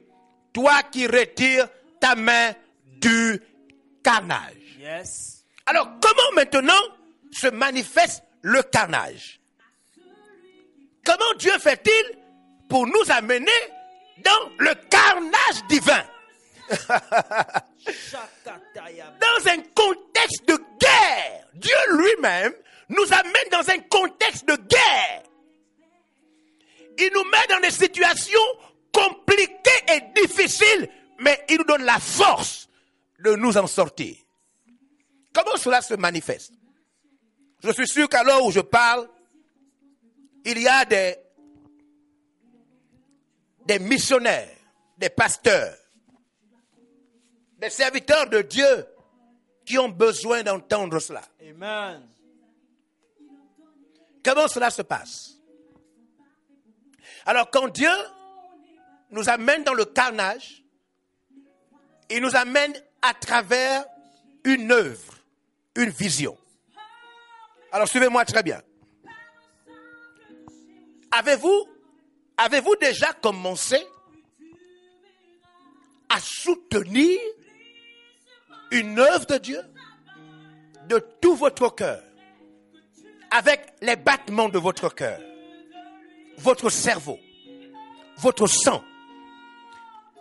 [0.54, 1.68] Toi qui retires
[2.00, 2.54] ta main
[2.86, 3.42] du
[4.04, 4.78] carnage.
[4.80, 5.44] Yes.
[5.66, 6.74] Alors, comment maintenant
[7.34, 9.40] se manifeste le carnage
[11.06, 12.18] Comment Dieu fait-il
[12.70, 13.52] pour nous amener
[14.24, 16.04] dans le carnage divin?
[19.20, 21.46] Dans un contexte de guerre.
[21.56, 22.54] Dieu lui-même
[22.90, 25.24] nous amène dans un contexte de guerre.
[26.98, 28.40] Il nous met dans des situations
[28.94, 32.70] compliquées et difficiles, mais il nous donne la force
[33.20, 34.16] de nous en sortir.
[35.34, 36.54] Comment cela se manifeste?
[37.64, 39.08] Je suis sûr qu'à l'heure où je parle,
[40.44, 41.16] il y a des,
[43.66, 44.54] des missionnaires,
[44.98, 45.78] des pasteurs,
[47.60, 48.86] des serviteurs de Dieu
[49.66, 51.22] qui ont besoin d'entendre cela.
[51.42, 52.06] Amen.
[54.26, 55.38] Comment cela se passe?
[57.26, 57.92] Alors quand Dieu
[59.12, 60.64] nous amène dans le carnage,
[62.10, 63.86] il nous amène à travers
[64.44, 65.14] une œuvre,
[65.76, 66.38] une vision.
[67.74, 68.62] Alors suivez-moi très bien.
[71.12, 73.84] Avez-vous déjà commencé
[76.08, 77.20] à soutenir
[78.70, 79.60] une œuvre de Dieu
[80.88, 82.04] de tout votre cœur,
[83.32, 85.20] avec les battements de votre cœur,
[86.38, 87.18] votre cerveau,
[88.18, 88.84] votre sang,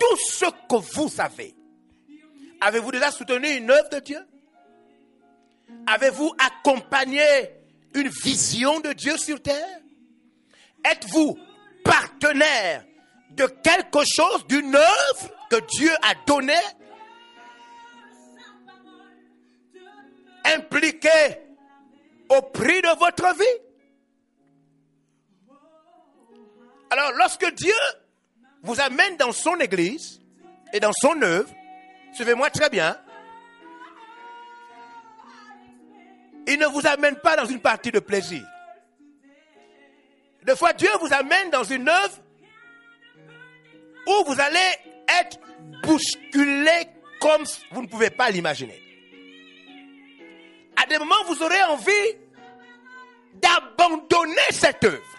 [0.00, 1.54] tout ce que vous avez?
[2.62, 4.26] Avez-vous déjà soutenu une œuvre de Dieu?
[5.86, 7.22] Avez-vous accompagné
[7.94, 9.80] une vision de Dieu sur terre?
[10.84, 11.38] Êtes-vous
[11.84, 12.84] partenaire
[13.30, 16.54] de quelque chose, d'une œuvre que Dieu a donnée?
[20.44, 21.08] Impliqué
[22.28, 23.62] au prix de votre vie?
[26.90, 27.74] Alors, lorsque Dieu
[28.62, 30.20] vous amène dans son église
[30.72, 31.50] et dans son œuvre,
[32.12, 32.98] suivez-moi très bien,
[36.46, 38.42] il ne vous amène pas dans une partie de plaisir.
[40.44, 42.18] Des fois, Dieu vous amène dans une œuvre
[44.06, 44.58] où vous allez
[45.20, 45.38] être
[45.84, 46.88] bousculé
[47.20, 48.80] comme vous ne pouvez pas l'imaginer.
[50.76, 51.92] À des moments, vous aurez envie
[53.34, 55.12] d'abandonner cette œuvre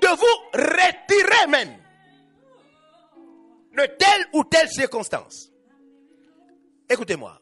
[0.00, 1.76] de vous retirer même
[3.76, 5.50] de telle ou telle circonstance.
[6.88, 7.40] Écoutez-moi.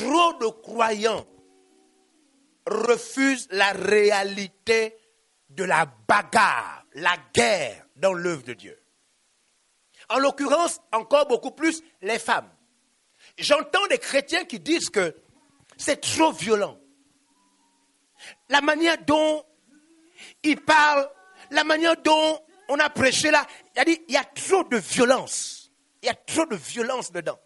[0.00, 1.26] Trop de croyants
[2.66, 4.96] refusent la réalité
[5.48, 8.78] de la bagarre, la guerre dans l'œuvre de Dieu.
[10.08, 12.50] En l'occurrence, encore beaucoup plus les femmes.
[13.38, 15.16] J'entends des chrétiens qui disent que
[15.76, 16.78] c'est trop violent.
[18.48, 19.44] La manière dont
[20.42, 21.08] il parle,
[21.50, 23.46] la manière dont on a prêché là,
[23.86, 25.70] il y a trop de violence.
[26.02, 27.38] Il y a trop de violence dedans.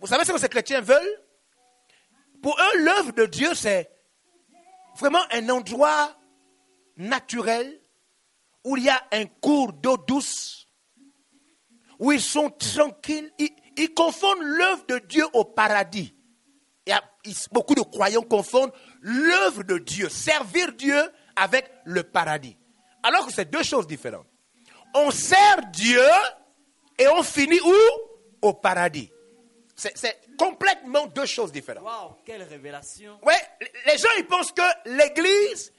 [0.00, 1.23] Vous savez ce que ces chrétiens veulent?
[2.44, 3.90] Pour eux, l'œuvre de Dieu, c'est
[4.98, 6.14] vraiment un endroit
[6.98, 7.80] naturel
[8.62, 10.68] où il y a un cours d'eau douce,
[11.98, 13.32] où ils sont tranquilles.
[13.38, 16.14] Ils, confondent l'œuvre de Dieu au paradis.
[16.86, 17.02] Il y a,
[17.50, 21.00] beaucoup de croyants confondent l'œuvre de Dieu, servir Dieu
[21.36, 22.58] avec le paradis.
[23.02, 24.26] Alors que c'est deux choses différentes.
[24.94, 26.04] On sert Dieu
[26.98, 27.74] et on finit où?
[28.42, 29.10] Au paradis.
[29.76, 31.84] C'est complètement deux choses différentes.
[32.24, 33.18] Quelle révélation.
[33.22, 33.34] Ouais,
[33.86, 35.72] les gens ils pensent que l'église,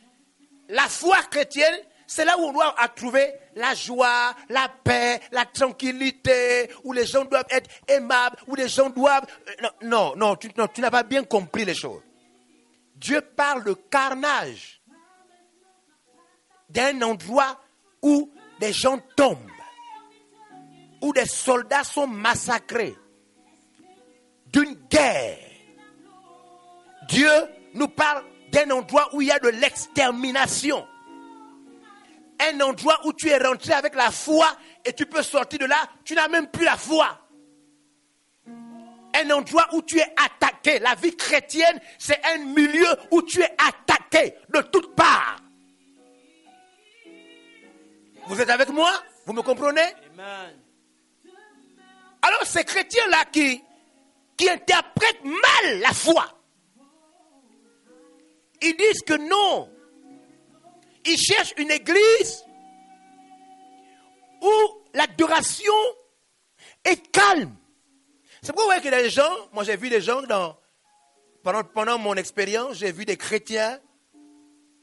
[0.70, 1.76] la foi chrétienne,
[2.08, 7.26] c'est là où on doit trouver la joie, la paix, la tranquillité, où les gens
[7.26, 9.26] doivent être aimables, où les gens doivent...
[9.48, 12.04] euh, Non, non, non, tu, non, tu n'as pas bien compris les choses.
[12.96, 14.82] Dieu parle de carnage,
[16.70, 17.60] d'un endroit
[18.02, 19.50] où des gens tombent,
[21.02, 22.96] où des soldats sont massacrés,
[24.56, 25.38] d'une guerre.
[27.10, 27.30] Dieu
[27.74, 30.88] nous parle d'un endroit où il y a de l'extermination.
[32.40, 34.48] Un endroit où tu es rentré avec la foi
[34.86, 37.20] et tu peux sortir de là, tu n'as même plus la foi.
[38.48, 40.80] Un endroit où tu es attaqué.
[40.80, 45.38] La vie chrétienne, c'est un milieu où tu es attaqué de toutes parts.
[48.28, 48.92] Vous êtes avec moi?
[49.26, 49.94] Vous me comprenez?
[50.14, 50.60] Amen.
[52.22, 53.62] Alors ces chrétiens-là qui,
[54.38, 56.26] qui interprètent mal la foi,
[58.62, 59.72] ils disent que non.
[61.06, 62.44] Ils cherchent une église
[64.42, 64.52] où
[64.94, 65.74] l'adoration
[66.84, 67.56] est calme.
[68.42, 70.58] C'est pourquoi vous voyez que les gens, moi j'ai vu des gens dans,
[71.44, 73.80] pendant, pendant mon expérience, j'ai vu des chrétiens,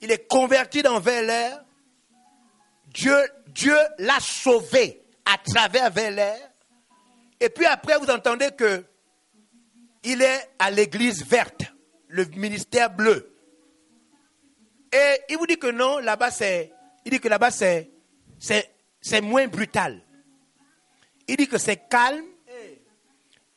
[0.00, 1.64] il est converti dans Vélaire.
[2.88, 3.16] Dieu,
[3.48, 6.50] Dieu l'a sauvé à travers Vélaire.
[7.40, 8.84] Et puis après, vous entendez que
[10.04, 11.62] il est à l'église verte,
[12.08, 13.28] le ministère bleu.
[14.92, 16.72] Et il vous dit que non, là-bas c'est,
[17.04, 17.90] il dit que là-bas c'est,
[18.38, 20.02] c'est, c'est moins brutal.
[21.28, 22.24] Il dit que c'est calme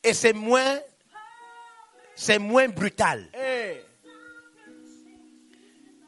[0.02, 0.78] et c'est moins,
[2.14, 3.28] c'est moins brutal.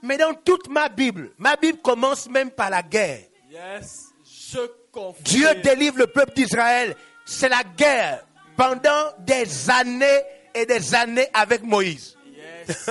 [0.03, 3.24] Mais dans toute ma Bible, ma Bible commence même par la guerre.
[3.51, 4.61] Yes, je
[4.92, 5.24] confirme.
[5.24, 6.94] Dieu délivre le peuple d'Israël.
[7.27, 8.24] C'est la guerre
[8.59, 12.18] pendant des années et des années avec Moïse.
[12.27, 12.90] Yes.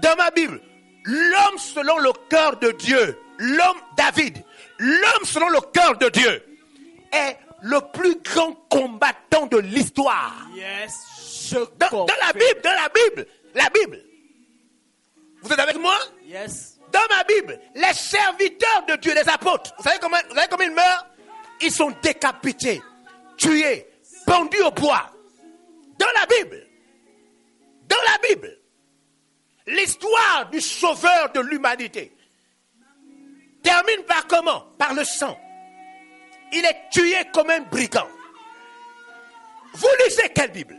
[0.00, 0.60] Dans ma Bible,
[1.04, 4.42] l'homme selon le cœur de Dieu, l'homme David,
[4.78, 6.42] l'homme selon le cœur de Dieu,
[7.12, 10.46] est le plus grand combattant de l'histoire.
[10.54, 14.00] Yes, Dans, dans la Bible, dans la Bible, la Bible.
[15.42, 15.96] Vous êtes avec moi?
[16.24, 16.78] Yes.
[16.92, 20.64] Dans ma Bible, les serviteurs de Dieu, les apôtres, vous savez comment, vous savez comment
[20.64, 21.06] ils meurent?
[21.62, 22.80] Ils sont décapités,
[23.36, 23.88] tués,
[24.26, 25.10] pendus au bois.
[25.98, 26.66] Dans la Bible,
[27.88, 28.58] dans la Bible,
[29.66, 32.12] l'histoire du sauveur de l'humanité
[33.62, 34.60] termine par comment?
[34.78, 35.38] Par le sang.
[36.52, 38.08] Il est tué comme un brigand.
[39.72, 40.76] Vous lisez quelle Bible?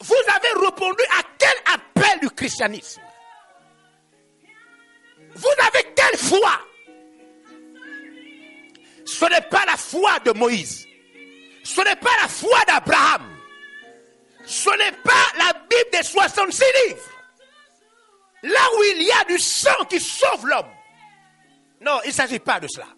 [0.00, 3.02] Vous avez répondu à quel appel du christianisme?
[5.34, 6.52] Vous avez quelle foi?
[9.04, 10.86] Ce n'est pas la foi de Moïse.
[11.62, 13.36] Ce n'est pas la foi d'Abraham.
[14.44, 17.10] Ce n'est pas la Bible des 66 livres.
[18.42, 20.70] Là où il y a du sang qui sauve l'homme.
[21.80, 22.88] Non, il ne s'agit pas de cela.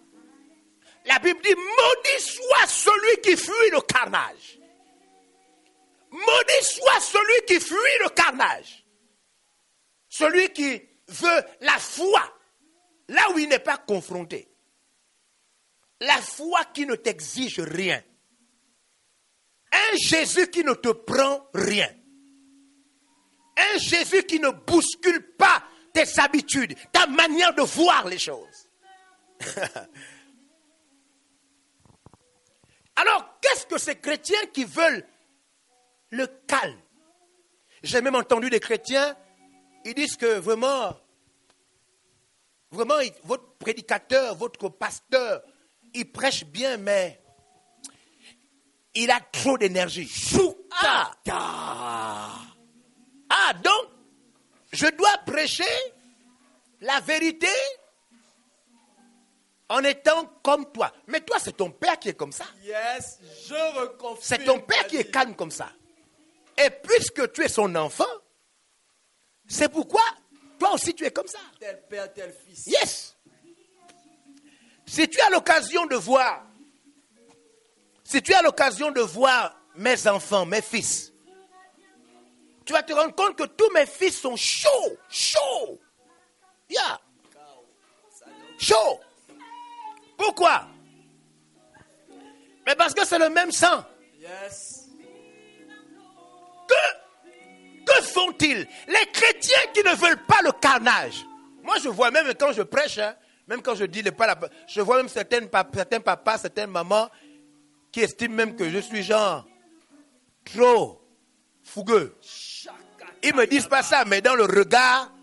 [1.05, 4.59] La Bible dit, maudit soit celui qui fuit le carnage.
[6.11, 8.85] Maudit soit celui qui fuit le carnage.
[10.07, 12.21] Celui qui veut la foi
[13.09, 14.49] là où il n'est pas confronté.
[15.99, 18.01] La foi qui ne t'exige rien.
[19.73, 21.89] Un Jésus qui ne te prend rien.
[23.57, 28.69] Un Jésus qui ne bouscule pas tes habitudes, ta manière de voir les choses.
[32.95, 35.05] Alors, qu'est-ce que ces chrétiens qui veulent
[36.11, 36.79] le calme?
[37.81, 39.17] J'ai même entendu des chrétiens,
[39.83, 40.95] ils disent que vraiment,
[42.71, 45.43] vraiment, votre prédicateur, votre pasteur,
[45.93, 47.22] il prêche bien, mais
[48.95, 50.09] il a trop d'énergie.
[50.81, 51.11] Ah,
[53.29, 53.89] ah, donc,
[54.71, 55.63] je dois prêcher
[56.81, 57.47] la vérité
[59.69, 60.91] en étant comme toi.
[61.07, 62.45] Mais toi, c'est ton père qui est comme ça.
[62.63, 64.19] Yes, je reconfirme.
[64.21, 65.71] C'est ton père qui est calme comme ça.
[66.57, 68.03] Et puisque tu es son enfant,
[69.47, 70.03] c'est pourquoi
[70.59, 71.39] toi aussi tu es comme ça.
[71.59, 72.67] Tel père, tel fils.
[72.67, 73.17] Yes.
[74.85, 76.45] Si tu as l'occasion de voir,
[78.13, 81.11] si tu as l'occasion de voir mes enfants, mes fils,
[82.63, 85.79] tu vas te rendre compte que tous mes fils sont chauds, chauds.
[86.69, 86.99] Yeah.
[88.59, 88.99] Chauds.
[90.15, 90.67] Pourquoi?
[92.67, 93.83] Mais parce que c'est le même sang.
[94.19, 94.89] Yes.
[96.67, 98.67] Que, que font-ils?
[98.89, 101.25] Les chrétiens qui ne veulent pas le carnage.
[101.63, 103.15] Moi, je vois même quand je prêche, hein,
[103.47, 104.37] même quand je dis le pas,
[104.67, 107.09] je vois même certaines certains papas, certaines mamans
[107.93, 109.47] qui estiment même que je suis genre
[110.43, 110.99] trop
[111.63, 112.17] fougueux.
[113.21, 115.13] Ils me disent pas ça, mais dans le regard,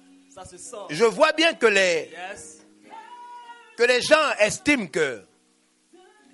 [0.89, 2.11] je vois bien que les,
[3.77, 5.23] que les gens estiment que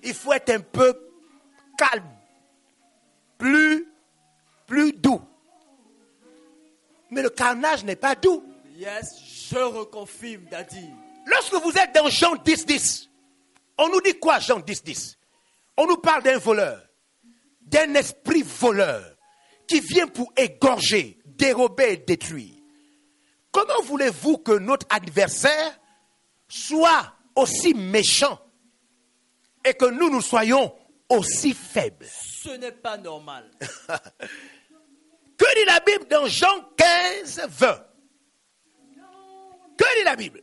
[0.03, 0.97] il faut être un peu
[1.75, 2.07] calme,
[3.37, 3.87] plus,
[4.67, 5.21] plus doux.
[7.09, 8.43] Mais le carnage n'est pas doux.
[8.75, 9.15] Yes,
[9.49, 10.89] je reconfirme, Daddy.
[11.25, 13.09] Lorsque vous êtes dans Jean 10, 10,
[13.79, 15.16] on nous dit quoi, Jean 10, 10
[15.77, 16.81] On nous parle d'un voleur,
[17.61, 19.15] d'un esprit voleur
[19.67, 22.55] qui vient pour égorger, dérober et détruire.
[23.51, 25.79] Comment voulez-vous que notre adversaire
[26.47, 28.39] soit aussi méchant
[29.63, 30.73] et que nous, nous soyons
[31.09, 32.07] aussi faibles?
[32.07, 33.49] Ce n'est pas normal.
[35.37, 37.85] Que dit la Bible dans Jean 15, 20
[39.77, 40.41] Que dit la Bible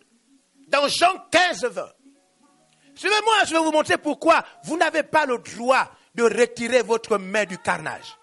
[0.68, 1.93] dans Jean 15, 20
[2.94, 7.44] Suivez-moi, je vais vous montrer pourquoi vous n'avez pas le droit de retirer votre main
[7.44, 8.16] du carnage.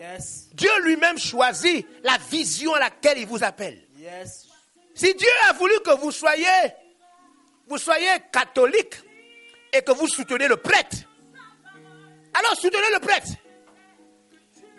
[0.00, 3.80] Yes, Dieu lui-même choisit la vision à laquelle il vous appelle.
[3.96, 4.46] yes.
[4.94, 6.46] Si Dieu a voulu que vous soyez,
[7.68, 8.94] vous soyez catholique
[9.72, 10.96] et que vous soutenez le prêtre,
[12.32, 13.28] alors soutenez le prêtre.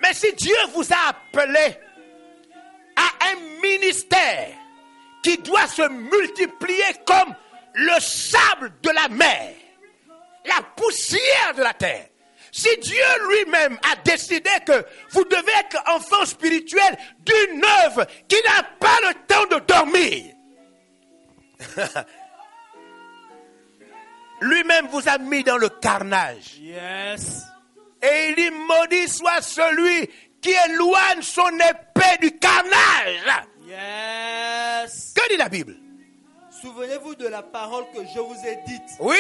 [0.01, 1.77] Mais si Dieu vous a appelé
[2.95, 4.49] à un ministère
[5.23, 7.33] qui doit se multiplier comme
[7.75, 9.53] le sable de la mer,
[10.45, 12.07] la poussière de la terre,
[12.51, 18.63] si Dieu lui-même a décidé que vous devez être enfant spirituel d'une œuvre qui n'a
[18.79, 20.33] pas le temps de dormir,
[24.41, 26.55] lui-même vous a mis dans le carnage.
[26.59, 27.41] Yes.
[28.01, 30.09] Et il dit, maudit soit celui
[30.41, 33.19] qui éloigne son épée du carnage.
[33.67, 35.13] Yes.
[35.13, 35.75] Que dit la Bible?
[36.61, 38.89] Souvenez-vous de la parole que je vous ai dite.
[38.99, 39.17] Oui,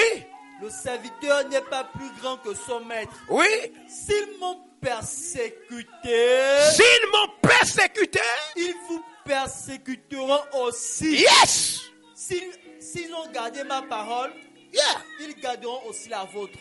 [0.61, 3.11] Le serviteur n'est pas plus grand que son maître.
[3.29, 3.45] oui.
[3.87, 8.19] S'ils m'ont persécuté, S'ils m'ont persécuté,
[8.55, 11.17] ils vous persécuteront aussi.
[11.21, 11.81] yes,
[12.15, 14.31] S'ils ont gardé ma parole,
[14.73, 14.83] yeah.
[15.19, 16.57] ils garderont aussi la vôtre.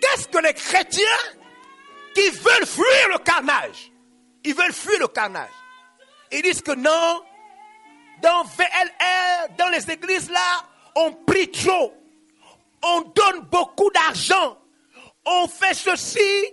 [0.00, 1.04] Qu'est-ce que les chrétiens
[2.14, 3.90] qui veulent fuir le carnage?
[4.44, 5.50] Ils veulent fuir le carnage.
[6.30, 7.22] Ils disent que non,
[8.22, 10.64] dans VLR, dans les églises là,
[10.94, 11.94] on prie trop.
[12.82, 14.58] On donne beaucoup d'argent.
[15.24, 16.44] On fait ceci.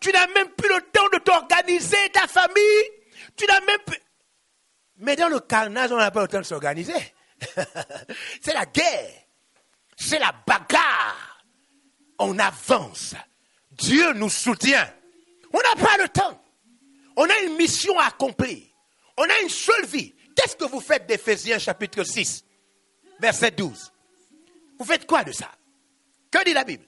[0.00, 2.90] Tu n'as même plus le temps de t'organiser, ta famille.
[3.36, 3.98] Tu n'as même plus...
[4.98, 7.14] Mais dans le carnage, on n'a pas le temps de s'organiser.
[8.40, 9.12] C'est la guerre.
[9.96, 11.36] C'est la bagarre
[12.18, 13.14] on avance.
[13.72, 14.88] Dieu nous soutient.
[15.52, 16.42] On n'a pas le temps.
[17.16, 18.66] On a une mission à accomplir.
[19.16, 20.14] On a une seule vie.
[20.36, 22.44] Qu'est-ce que vous faites d'Éphésiens chapitre 6,
[23.18, 23.92] verset 12
[24.78, 25.50] Vous faites quoi de ça?
[26.30, 26.84] Que dit la Bible?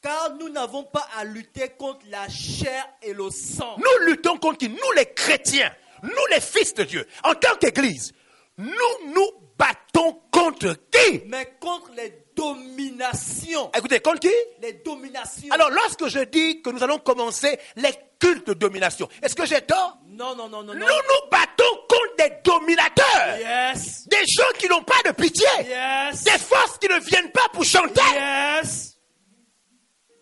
[0.00, 3.76] Car nous n'avons pas à lutter contre la chair et le sang.
[3.78, 4.68] Nous luttons contre qui?
[4.68, 8.12] Nous les chrétiens, nous les fils de Dieu, en tant qu'Église,
[8.56, 8.68] nous
[9.12, 11.22] nous battons contre qui?
[11.26, 13.70] Mais contre les dominations.
[13.76, 14.32] Écoutez, contre qui?
[14.62, 15.50] Les dominations.
[15.50, 19.60] Alors lorsque je dis que nous allons commencer les cultes de domination, est-ce que j'ai
[19.62, 19.98] tort?
[20.06, 20.86] Non, non, non, non, Nous non.
[20.86, 23.38] nous battons contre des dominateurs.
[23.38, 24.08] Yes.
[24.08, 25.46] Des gens qui n'ont pas de pitié.
[25.64, 26.24] Yes.
[26.24, 28.00] Des forces qui ne viennent pas pour chanter.
[28.14, 28.96] Yes.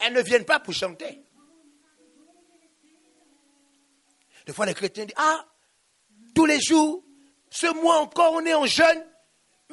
[0.01, 1.23] Elles ne viennent pas pour chanter.
[4.47, 5.45] Des fois, les chrétiens disent, ah,
[6.35, 7.03] tous les jours,
[7.51, 9.05] ce mois encore, on est en jeûne.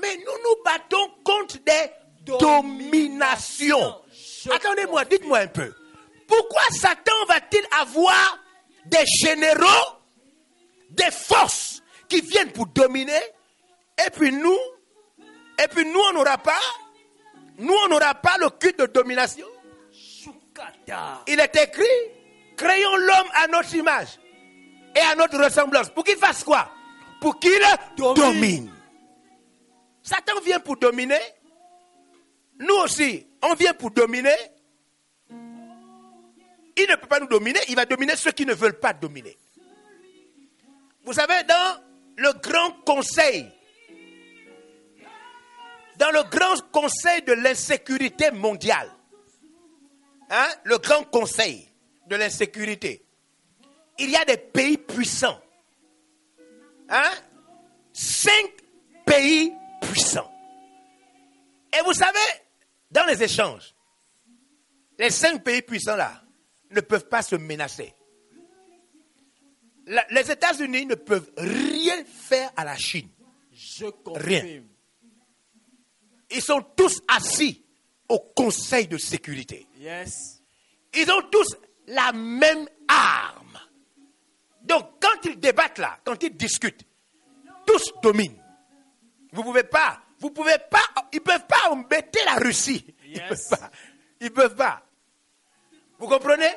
[0.02, 1.92] Mais nous nous battons contre des
[2.26, 4.02] dominations.
[4.52, 5.74] Attendez-moi, dites-moi un peu.
[6.36, 8.40] Pourquoi Satan va-t-il avoir
[8.86, 10.00] des généraux,
[10.90, 13.22] des forces qui viennent pour dominer,
[14.04, 14.58] et puis nous,
[15.64, 16.60] et puis nous, on n'aura pas,
[17.60, 19.46] nous, on n'aura pas le culte de domination?
[21.28, 21.86] Il est écrit,
[22.58, 24.20] créons l'homme à notre image
[24.96, 25.90] et à notre ressemblance.
[25.92, 26.68] Pour qu'il fasse quoi?
[27.22, 27.62] Pour qu'il
[27.96, 28.16] domine.
[28.16, 28.74] Domine.
[30.02, 31.22] Satan vient pour dominer.
[32.60, 34.36] Nous aussi, on vient pour dominer.
[36.76, 39.38] Il ne peut pas nous dominer, il va dominer ceux qui ne veulent pas dominer.
[41.04, 41.82] Vous savez, dans
[42.16, 43.50] le grand conseil,
[45.98, 48.90] dans le grand conseil de l'insécurité mondiale,
[50.30, 51.70] hein, le grand conseil
[52.08, 53.06] de l'insécurité,
[54.00, 55.40] il y a des pays puissants.
[56.90, 57.12] Hein?
[57.92, 58.52] Cinq
[59.06, 60.32] pays puissants.
[61.78, 62.20] Et vous savez,
[62.90, 63.76] dans les échanges,
[64.98, 66.23] les cinq pays puissants là
[66.74, 67.94] ne peuvent pas se menacer.
[69.86, 73.10] La- les États-Unis ne peuvent rien faire à la Chine.
[73.52, 74.26] Je confirme.
[74.26, 74.64] Rien.
[76.32, 77.64] Ils sont tous assis
[78.10, 79.68] au Conseil de sécurité.
[79.78, 80.42] Yes.
[80.96, 81.48] Ils ont tous
[81.88, 83.60] la même arme.
[84.62, 86.86] Donc, quand ils débattent là, quand ils discutent,
[87.66, 88.42] tous dominent.
[89.34, 90.80] Vous pouvez pas, vous pouvez pas,
[91.12, 92.86] ils peuvent pas embêter la Russie.
[93.06, 93.50] Ils Yes.
[93.50, 93.72] peuvent pas.
[94.22, 94.84] Ils peuvent pas.
[96.04, 96.52] Vous comprenez?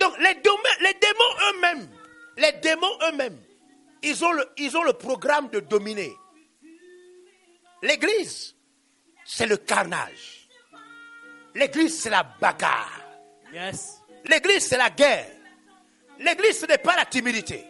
[0.00, 1.88] Donc, les, dom- les démons eux-mêmes,
[2.36, 3.38] les démons eux-mêmes,
[4.02, 6.12] ils ont le, ils ont le programme de dominer.
[7.82, 8.56] L'église,
[9.24, 10.48] c'est le carnage.
[11.54, 13.00] L'église, c'est la bagarre.
[13.54, 14.02] Yes.
[14.24, 15.30] L'église, c'est la guerre.
[16.18, 17.64] L'église, ce n'est pas la timidité.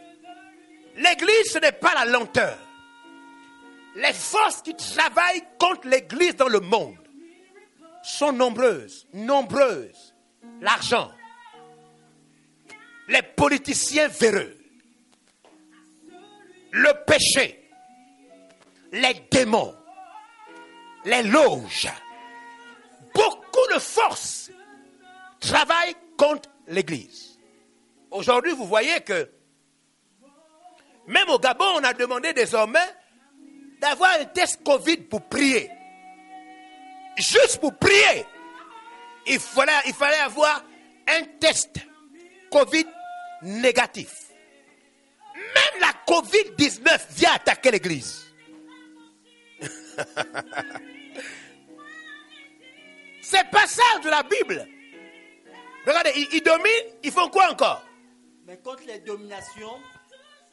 [0.97, 2.57] L'église, ce n'est pas la lenteur.
[3.97, 6.97] Les forces qui travaillent contre l'église dans le monde
[8.03, 10.15] sont nombreuses, nombreuses.
[10.61, 11.13] L'argent,
[13.09, 14.57] les politiciens véreux,
[16.73, 17.71] le péché,
[18.93, 19.75] les démons,
[21.05, 21.89] les loges.
[23.15, 24.51] Beaucoup de forces
[25.41, 27.39] travaillent contre l'église.
[28.11, 29.31] Aujourd'hui, vous voyez que
[31.07, 32.89] même au Gabon, on a demandé désormais
[33.81, 35.71] d'avoir un test Covid pour prier.
[37.17, 38.27] Juste pour prier.
[39.27, 40.63] Il fallait, il fallait avoir
[41.09, 41.77] un test
[42.51, 42.87] Covid
[43.43, 44.27] négatif.
[45.35, 48.25] Même la Covid-19 vient attaquer l'église.
[53.23, 54.67] C'est pas ça de la Bible.
[55.87, 57.83] Regardez, ils, ils dominent, ils font quoi encore?
[58.47, 59.81] Mais contre les dominations,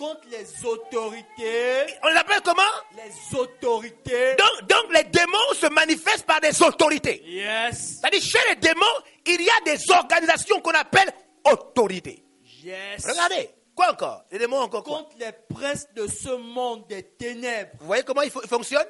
[0.04, 2.62] contre les autorités, On l'appelle comment?
[2.96, 4.36] Les autorités.
[4.36, 7.22] donc, donc les démons se manifestent par des autorités.
[7.26, 8.00] Yes.
[8.02, 8.82] C'est-à-dire chez les démons,
[9.26, 11.10] il y a des organisations qu'on appelle
[11.50, 12.24] autorités.
[12.64, 13.08] Yes.
[13.10, 14.26] Regardez, quoi encore?
[14.32, 14.98] Les démons encore quoi?
[15.00, 18.82] Contre les princes de ce monde des ténèbres, Vous voyez comment ils, fo- ils fonctionnent?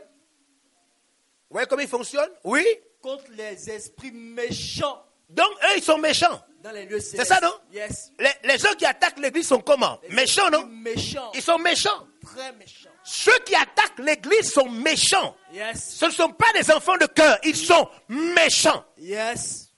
[1.50, 2.32] Vous voyez comment ils fonctionnent?
[2.44, 2.66] Oui
[3.02, 6.42] contre les esprits méchants Donc eux, ils sont méchants.
[6.64, 8.12] Dans les lieux C'est ça, non Yes.
[8.20, 11.32] Les, les gens qui attaquent l'église sont comment Les Méchants, non Méchants.
[11.36, 12.08] Ils sont méchants.
[12.26, 12.90] Très méchants.
[13.04, 15.36] Ceux qui attaquent l'église sont méchants.
[15.52, 15.96] Yes.
[16.00, 18.86] Ce ne sont pas des enfants de cœur, ils sont méchants.
[18.98, 19.70] Yes.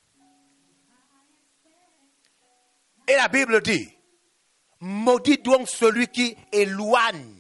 [3.08, 3.90] Et la Bible dit,
[4.80, 7.34] maudit donc celui qui éloigne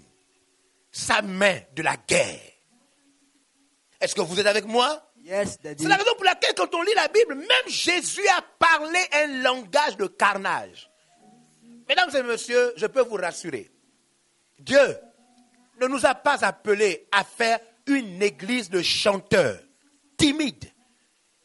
[0.91, 2.39] sa main de la guerre.
[4.01, 5.57] Est-ce que vous êtes avec moi Yes.
[5.63, 6.13] C'est la raison
[6.55, 10.89] quand on lit la Bible, même Jésus a parlé un langage de carnage.
[11.87, 13.71] Mesdames et messieurs, je peux vous rassurer.
[14.59, 14.97] Dieu
[15.79, 19.59] ne nous a pas appelés à faire une église de chanteurs
[20.17, 20.71] timides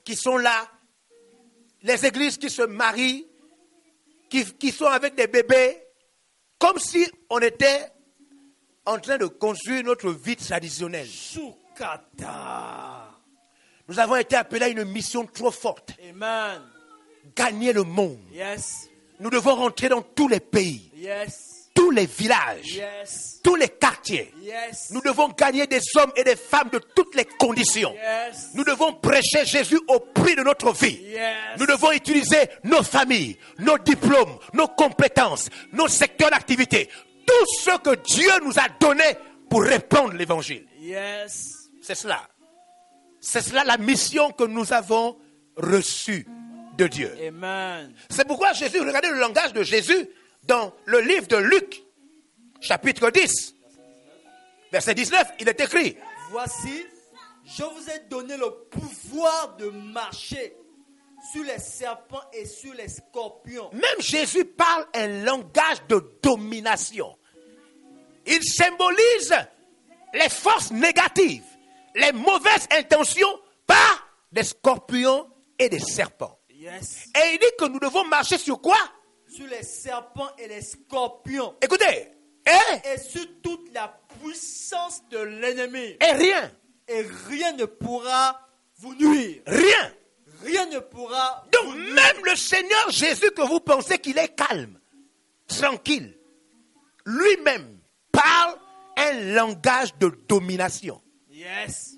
[0.04, 0.68] qui sont là,
[1.82, 3.26] les églises qui se marient,
[4.28, 5.76] qui, qui sont avec des bébés,
[6.58, 7.90] comme si on était
[8.86, 11.06] en train de construire notre vie traditionnelle.
[11.06, 11.80] Sukata.
[13.90, 16.60] Nous avons été appelés à une mission trop forte, Amen.
[17.34, 18.20] gagner le monde.
[18.32, 18.88] Yes.
[19.18, 21.66] Nous devons rentrer dans tous les pays, Yes.
[21.74, 23.40] tous les villages, Yes.
[23.42, 24.32] tous les quartiers.
[24.42, 24.90] Yes.
[24.92, 27.92] Nous devons gagner des hommes et des femmes de toutes les conditions.
[27.94, 28.50] Yes.
[28.54, 31.00] Nous devons prêcher Jésus au prix de notre vie.
[31.10, 31.58] Yes.
[31.58, 36.88] Nous devons utiliser nos familles, nos diplômes, nos compétences, nos secteurs d'activité,
[37.26, 39.16] tout ce que Dieu nous a donné
[39.50, 40.64] pour répandre l'évangile.
[40.78, 41.56] Yes.
[41.82, 42.20] C'est cela.
[43.20, 45.18] C'est cela la mission que nous avons
[45.56, 46.26] reçue
[46.76, 47.12] de Dieu.
[47.26, 47.94] Amen.
[48.08, 50.08] C'est pourquoi Jésus, regardez le langage de Jésus
[50.44, 51.82] dans le livre de Luc,
[52.60, 53.54] chapitre 10,
[54.72, 55.96] verset 19, il est écrit,
[56.30, 56.84] Voici,
[57.44, 60.56] je vous ai donné le pouvoir de marcher
[61.32, 63.70] sur les serpents et sur les scorpions.
[63.72, 67.16] même Jésus parle un langage de domination.
[68.26, 69.34] Il symbolise
[70.14, 71.44] les forces négatives,
[71.94, 75.28] les mauvaises intentions par des scorpions
[75.58, 76.38] et des serpents.
[76.50, 77.06] Yes.
[77.16, 78.76] Et il dit que nous devons marcher sur quoi?
[79.28, 81.54] Sur les serpents et les scorpions.
[81.62, 82.08] Écoutez,
[82.46, 83.88] et, Et sur toute la
[84.20, 85.96] puissance de l'ennemi.
[86.00, 86.50] et rien,
[86.88, 88.40] Et rien ne pourra
[88.78, 89.42] vous nuire.
[89.46, 89.92] rien.
[90.42, 91.94] Rien ne pourra Donc vous nuire.
[91.94, 94.78] même le Seigneur Jésus que vous pensez qu'il est calme,
[95.46, 96.16] tranquille,
[97.04, 97.78] lui-même
[98.12, 98.56] parle
[98.96, 101.00] un langage de domination.
[101.40, 101.96] Yes.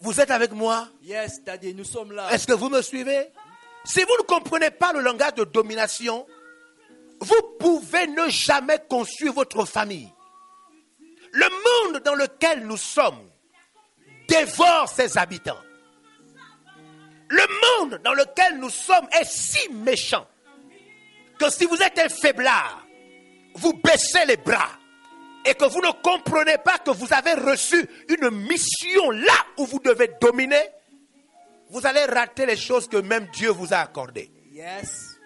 [0.00, 0.88] Vous êtes avec moi?
[1.02, 2.32] Yes, Daddy, nous sommes là.
[2.32, 3.28] Est-ce que vous me suivez?
[3.84, 6.26] Si vous ne comprenez pas le langage de domination,
[7.20, 10.10] vous pouvez ne jamais construire votre famille.
[11.32, 13.28] Le monde dans lequel nous sommes
[14.26, 15.60] dévore ses habitants.
[17.28, 20.26] Le monde dans lequel nous sommes est si méchant
[21.38, 22.86] que si vous êtes un faiblard,
[23.56, 24.70] vous baissez les bras
[25.44, 29.78] et que vous ne comprenez pas que vous avez reçu une mission là où vous
[29.78, 30.70] devez dominer,
[31.70, 34.30] vous allez rater les choses que même Dieu vous a accordées.
[34.50, 35.18] Yes.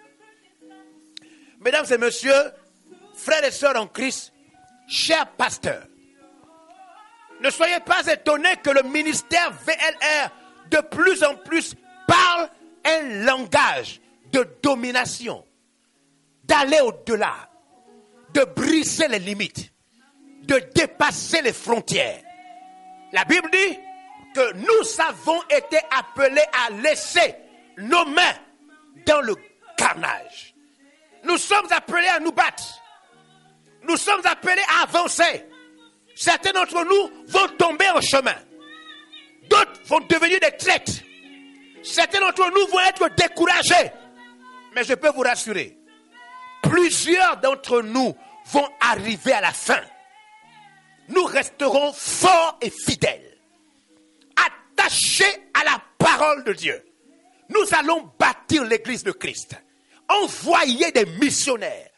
[1.59, 2.51] Mesdames et messieurs,
[3.15, 4.33] frères et sœurs en Christ,
[4.87, 5.85] chers pasteurs,
[7.41, 10.31] ne soyez pas étonnés que le ministère VLR
[10.71, 11.75] de plus en plus
[12.07, 12.49] parle
[12.85, 14.01] un langage
[14.31, 15.45] de domination,
[16.43, 17.49] d'aller au-delà,
[18.33, 19.71] de briser les limites,
[20.49, 22.21] de dépasser les frontières.
[23.11, 23.79] La Bible dit
[24.33, 27.35] que nous avons été appelés à laisser
[27.77, 28.35] nos mains
[29.05, 29.35] dans le
[29.77, 30.55] carnage.
[31.23, 32.63] Nous sommes appelés à nous battre.
[33.83, 35.45] Nous sommes appelés à avancer.
[36.15, 38.35] Certains d'entre nous vont tomber en chemin.
[39.49, 41.03] D'autres vont devenir des traites.
[41.83, 43.91] Certains d'entre nous vont être découragés.
[44.75, 45.77] Mais je peux vous rassurer,
[46.61, 48.15] plusieurs d'entre nous
[48.51, 49.81] vont arriver à la fin.
[51.09, 53.37] Nous resterons forts et fidèles,
[54.37, 56.85] attachés à la parole de Dieu.
[57.49, 59.55] Nous allons bâtir l'église de Christ,
[60.07, 61.89] envoyer des missionnaires,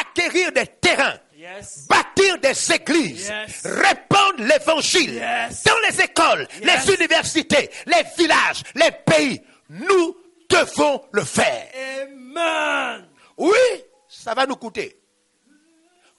[0.00, 1.86] acquérir des terrains, Yes.
[1.88, 3.62] bâtir des églises, Yes.
[3.64, 5.62] répandre l'évangile Yes.
[5.62, 9.40] dans les écoles, les universités, les villages, les pays.
[9.70, 10.16] Nous
[10.48, 11.68] devons le faire.
[12.02, 13.08] Amen.
[13.36, 13.54] Oui,
[14.08, 15.00] ça va nous coûter.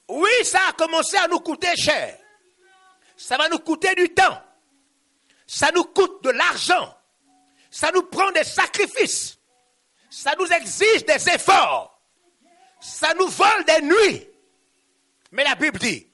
[0.08, 2.16] Oui, ça a commencé à nous coûter cher.
[3.20, 4.42] Ça va nous coûter du temps.
[5.46, 6.96] Ça nous coûte de l'argent.
[7.70, 9.38] Ça nous prend des sacrifices.
[10.08, 12.00] Ça nous exige des efforts.
[12.80, 14.26] Ça nous vole des nuits.
[15.32, 16.06] Mais la Bible dit,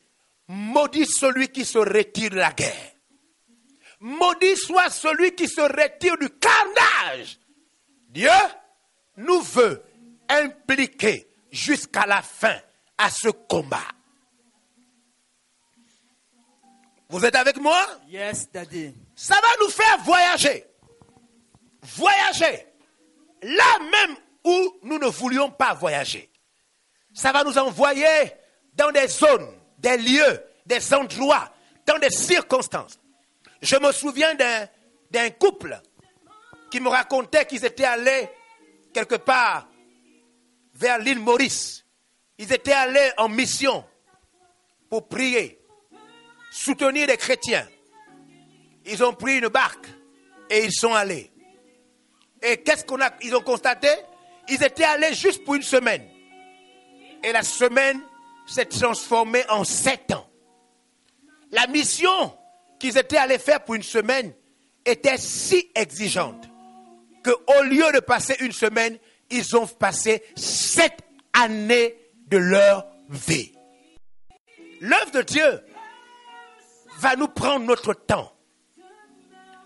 [0.49, 2.93] maudit celui qui se retire de la guerre.
[4.01, 7.39] Maudit soit celui qui se retire du carnage.
[8.09, 8.29] Dieu
[9.17, 9.81] nous veut
[10.29, 12.59] impliquer jusqu'à la fin
[12.99, 13.96] à ce combat.
[17.09, 17.81] Vous êtes avec moi?
[18.09, 18.95] Yes, Daddy.
[19.15, 20.65] Ça va nous faire voyager.
[21.83, 22.67] Voyager.
[23.43, 26.31] Là même où nous ne voulions pas voyager.
[27.15, 28.33] Ça va nous envoyer
[28.75, 29.49] dans des zones,
[29.79, 31.51] des lieux, des endroits,
[31.87, 32.99] dans des circonstances.
[33.63, 34.69] Je me souviens d'un,
[35.11, 35.81] d'un couple
[36.71, 38.29] qui me racontait qu'ils étaient allés
[38.93, 39.69] quelque part
[40.75, 41.85] vers l'île Maurice.
[42.39, 43.85] Ils étaient allés en mission
[44.91, 45.59] pour prier,
[46.57, 47.69] soutenir les chrétiens.
[48.87, 49.89] Ils ont pris une barque
[50.49, 51.31] et ils sont allés.
[52.43, 53.89] Et qu'est-ce qu'on a, ils ont constaté?
[54.49, 56.03] Ils étaient allés juste pour une semaine.
[57.23, 58.01] Et la semaine
[58.47, 60.29] s'est transformée en sept ans.
[61.51, 62.37] La mission
[62.79, 64.33] qu'ils étaient allés faire pour une semaine
[64.85, 66.49] était si exigeante
[67.23, 68.99] que au lieu de passer une semaine,
[69.31, 71.01] ils ont passé sept
[71.33, 71.97] années
[72.29, 73.53] de leur vie.
[74.81, 75.61] L'œuvre de Dieu
[76.99, 78.33] va nous prendre notre temps,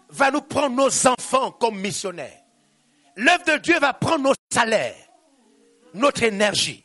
[0.09, 2.43] va nous prendre nos enfants comme missionnaires.
[3.17, 4.95] L'œuvre de Dieu va prendre nos salaires,
[5.95, 6.85] notre énergie.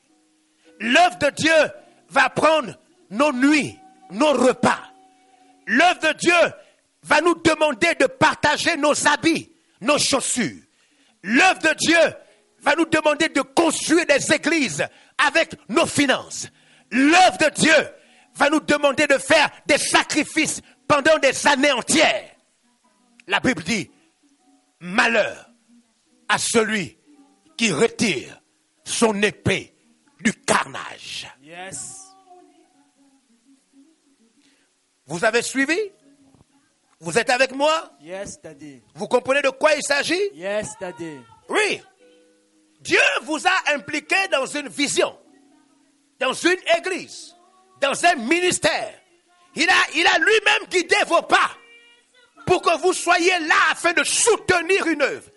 [0.80, 1.72] L'œuvre de Dieu
[2.10, 2.78] va prendre
[3.10, 3.78] nos nuits,
[4.12, 4.80] nos repas.
[5.66, 6.54] L'œuvre de Dieu
[7.04, 10.62] va nous demander de partager nos habits, nos chaussures.
[11.24, 11.98] L'œuvre de Dieu
[12.62, 14.86] va nous demander de construire des églises
[15.18, 16.48] avec nos finances.
[16.91, 17.74] L'œuvre de Dieu
[18.36, 22.31] va nous demander de faire des sacrifices pendant des années entières.
[23.27, 23.89] La Bible dit,
[24.79, 25.49] malheur
[26.27, 26.97] à celui
[27.57, 28.41] qui retire
[28.83, 29.73] son épée
[30.19, 31.27] du carnage.
[31.41, 32.01] Yes.
[35.05, 35.77] Vous avez suivi?
[36.99, 37.91] Vous êtes avec moi?
[38.01, 38.81] Yes, Daddy.
[38.95, 40.19] Vous comprenez de quoi il s'agit?
[40.33, 41.19] Yes, Daddy.
[41.49, 41.81] Oui.
[42.79, 45.17] Dieu vous a impliqué dans une vision,
[46.19, 47.34] dans une église,
[47.82, 48.93] dans un ministère.
[49.55, 51.51] Il a, lui-même guidé vos pas
[52.45, 55.30] pour que vous soyez là afin de soutenir une œuvre.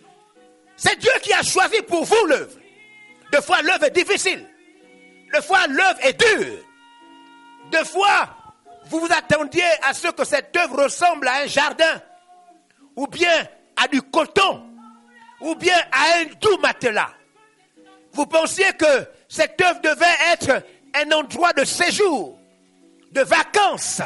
[0.77, 2.57] C'est Dieu qui a choisi pour vous l'œuvre.
[3.33, 4.47] Deux fois l'œuvre est difficile.
[5.33, 6.59] Deux fois l'œuvre est dure.
[7.71, 8.29] Deux fois,
[8.87, 12.01] vous vous attendiez à ce que cette œuvre ressemble à un jardin,
[12.97, 14.65] ou bien à du coton,
[15.41, 17.11] ou bien à un doux matelas.
[18.13, 20.63] Vous pensiez que cette œuvre devait être
[20.99, 22.39] un endroit de séjour,
[23.13, 24.03] de vacances.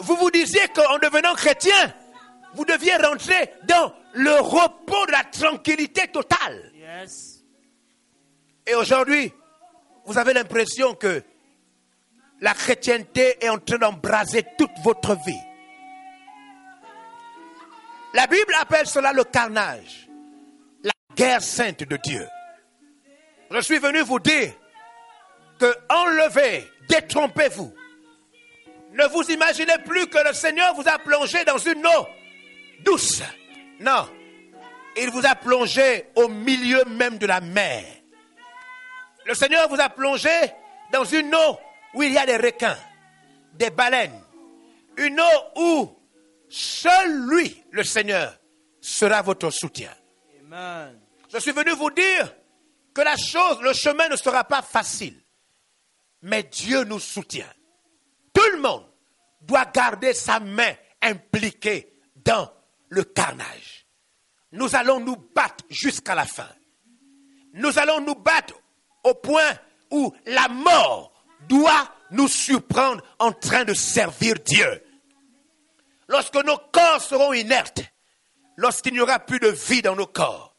[0.00, 1.94] Vous vous disiez qu'en devenant chrétien,
[2.54, 6.72] vous deviez rentrer dans le repos de la tranquillité totale.
[6.74, 7.42] Yes.
[8.66, 9.32] Et aujourd'hui,
[10.04, 11.22] vous avez l'impression que
[12.40, 15.40] la chrétienté est en train d'embraser toute votre vie.
[18.14, 20.08] La Bible appelle cela le carnage,
[20.82, 22.26] la guerre sainte de Dieu.
[23.50, 24.52] Je suis venu vous dire
[25.58, 27.74] que enlevez, détrompez-vous.
[28.92, 32.06] Ne vous imaginez plus que le Seigneur vous a plongé dans une eau
[32.84, 33.22] douce.
[33.80, 34.08] Non,
[34.96, 37.84] il vous a plongé au milieu même de la mer.
[39.24, 40.30] Le Seigneur vous a plongé
[40.92, 41.58] dans une eau
[41.94, 42.76] où il y a des requins,
[43.54, 44.20] des baleines.
[44.96, 45.98] Une eau où
[46.48, 48.36] seul lui, le Seigneur,
[48.80, 49.90] sera votre soutien.
[50.40, 51.00] Amen.
[51.32, 52.34] Je suis venu vous dire
[52.92, 55.21] que la chose, le chemin ne sera pas facile.
[56.22, 57.52] Mais Dieu nous soutient.
[58.32, 58.86] Tout le monde
[59.42, 61.92] doit garder sa main impliquée
[62.24, 62.50] dans
[62.88, 63.86] le carnage.
[64.52, 66.48] Nous allons nous battre jusqu'à la fin.
[67.54, 68.54] Nous allons nous battre
[69.04, 69.52] au point
[69.90, 71.12] où la mort
[71.48, 74.82] doit nous surprendre en train de servir Dieu.
[76.08, 77.82] Lorsque nos corps seront inertes,
[78.56, 80.54] lorsqu'il n'y aura plus de vie dans nos corps,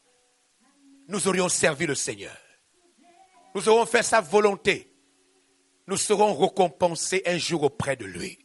[1.08, 2.36] nous aurions servi le Seigneur.
[3.54, 4.93] Nous aurons fait sa volonté.
[5.86, 8.38] Nous serons récompensés un jour auprès de lui.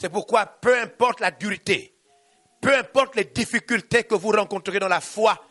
[0.00, 1.94] C'est pourquoi, peu importe la dureté,
[2.60, 5.44] peu importe les difficultés que vous rencontrerez dans la foi,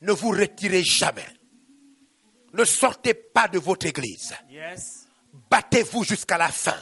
[0.00, 1.26] ne vous retirez jamais.
[2.52, 4.34] Ne sortez pas de votre église.
[4.50, 5.06] Yes.
[5.50, 6.76] Battez-vous jusqu'à la fin.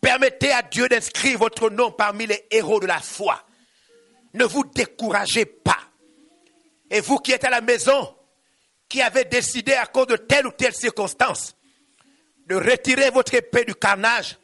[0.00, 3.42] Permettez à Dieu d'inscrire votre nom parmi les héros de la foi.
[4.34, 5.78] Ne vous découragez pas.
[6.90, 8.14] Et vous qui êtes à la maison,
[8.88, 11.56] qui avez décidé à cause de telle ou telle circonstance
[12.46, 14.38] de retirer votre épée du carnage,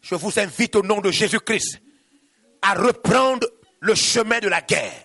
[0.00, 1.80] je vous invite au nom de Jésus-Christ
[2.62, 3.46] à reprendre
[3.80, 5.04] le chemin de la guerre,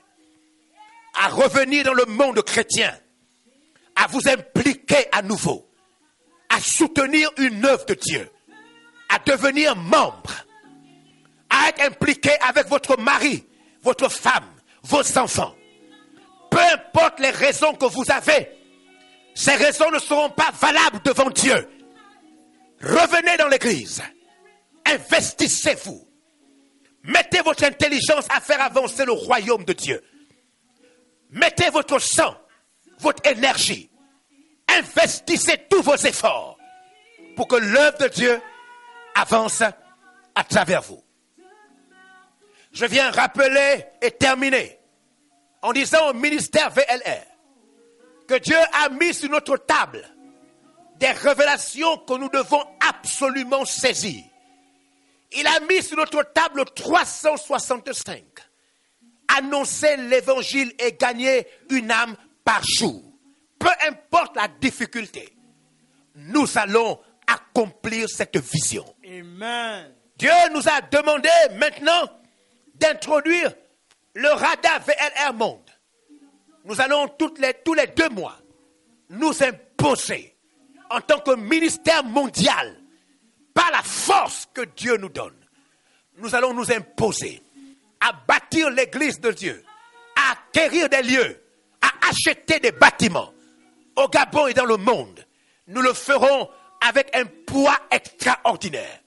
[1.21, 2.93] à revenir dans le monde chrétien,
[3.95, 5.69] à vous impliquer à nouveau,
[6.49, 8.29] à soutenir une œuvre de Dieu,
[9.09, 10.45] à devenir membre,
[11.49, 13.45] à être impliqué avec votre mari,
[13.81, 14.45] votre femme,
[14.83, 15.55] vos enfants.
[16.49, 18.49] Peu importe les raisons que vous avez,
[19.35, 21.67] ces raisons ne seront pas valables devant Dieu.
[22.81, 24.01] Revenez dans l'église.
[24.85, 26.07] Investissez-vous.
[27.03, 30.03] Mettez votre intelligence à faire avancer le royaume de Dieu.
[31.31, 32.35] Mettez votre sang,
[32.99, 33.89] votre énergie.
[34.67, 36.57] Investissez tous vos efforts
[37.35, 38.41] pour que l'œuvre de Dieu
[39.15, 41.03] avance à travers vous.
[42.71, 44.79] Je viens rappeler et terminer
[45.61, 47.25] en disant au ministère VLR
[48.27, 50.07] que Dieu a mis sur notre table
[50.99, 54.23] des révélations que nous devons absolument saisir.
[55.31, 58.23] Il a mis sur notre table 365.
[59.37, 63.01] Annoncer l'évangile et gagner une âme par jour.
[63.57, 65.29] Peu importe la difficulté,
[66.15, 68.85] nous allons accomplir cette vision.
[69.05, 69.93] Amen.
[70.17, 72.09] Dieu nous a demandé maintenant
[72.75, 73.53] d'introduire
[74.15, 75.69] le radar VLR Monde.
[76.65, 78.37] Nous allons toutes les, tous les deux mois
[79.09, 80.35] nous imposer
[80.89, 82.75] en tant que ministère mondial
[83.53, 85.35] par la force que Dieu nous donne.
[86.17, 87.41] Nous allons nous imposer
[87.99, 89.63] à bâtir l'église de Dieu,
[90.15, 91.41] à acquérir des lieux,
[91.81, 93.33] à acheter des bâtiments
[93.95, 95.25] au Gabon et dans le monde.
[95.67, 96.49] Nous le ferons
[96.81, 98.99] avec un poids extraordinaire.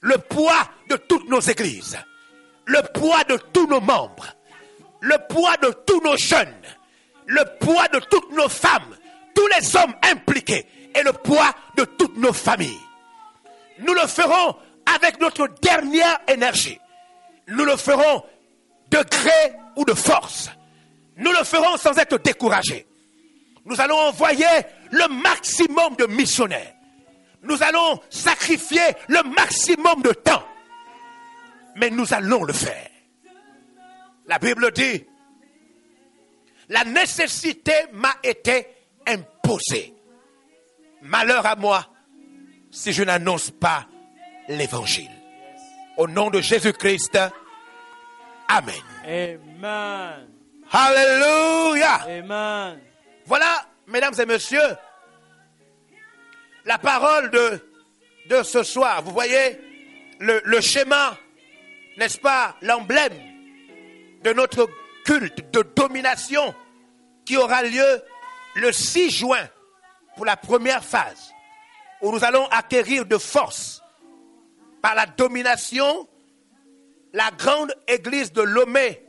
[0.00, 1.98] Le poids de toutes nos églises,
[2.66, 4.26] le poids de tous nos membres,
[5.00, 6.62] le poids de tous nos jeunes,
[7.26, 8.96] le poids de toutes nos femmes,
[9.34, 12.80] tous les hommes impliqués et le poids de toutes nos familles.
[13.80, 14.56] Nous le ferons
[14.94, 16.78] avec notre dernière énergie.
[17.48, 18.24] Nous le ferons
[18.90, 20.50] de gré ou de force.
[21.16, 22.86] Nous le ferons sans être découragés.
[23.64, 24.46] Nous allons envoyer
[24.90, 26.74] le maximum de missionnaires.
[27.42, 30.44] Nous allons sacrifier le maximum de temps.
[31.76, 32.88] Mais nous allons le faire.
[34.26, 35.04] La Bible dit,
[36.68, 38.66] la nécessité m'a été
[39.06, 39.94] imposée.
[41.02, 41.86] Malheur à moi
[42.70, 43.86] si je n'annonce pas
[44.48, 45.10] l'évangile.
[45.96, 47.18] Au nom de Jésus-Christ,
[48.48, 48.74] Amen.
[49.04, 50.28] Amen.
[50.70, 51.94] Alléluia.
[52.06, 52.80] Amen.
[53.26, 54.76] Voilà, mesdames et messieurs,
[56.64, 57.60] la parole de,
[58.30, 59.02] de ce soir.
[59.02, 59.58] Vous voyez
[60.18, 61.16] le, le schéma,
[61.98, 63.12] n'est-ce pas, l'emblème
[64.22, 64.68] de notre
[65.04, 66.54] culte de domination
[67.24, 68.02] qui aura lieu
[68.56, 69.48] le 6 juin
[70.18, 71.32] pour la première phase,
[72.02, 73.80] où nous allons acquérir de force
[74.82, 76.08] par la domination
[77.12, 79.00] la grande église de Lomé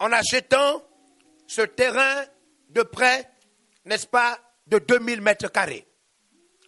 [0.00, 0.82] en achetant
[1.46, 2.24] ce terrain
[2.70, 3.30] de près,
[3.84, 5.86] n'est-ce pas, de 2000 mètres carrés,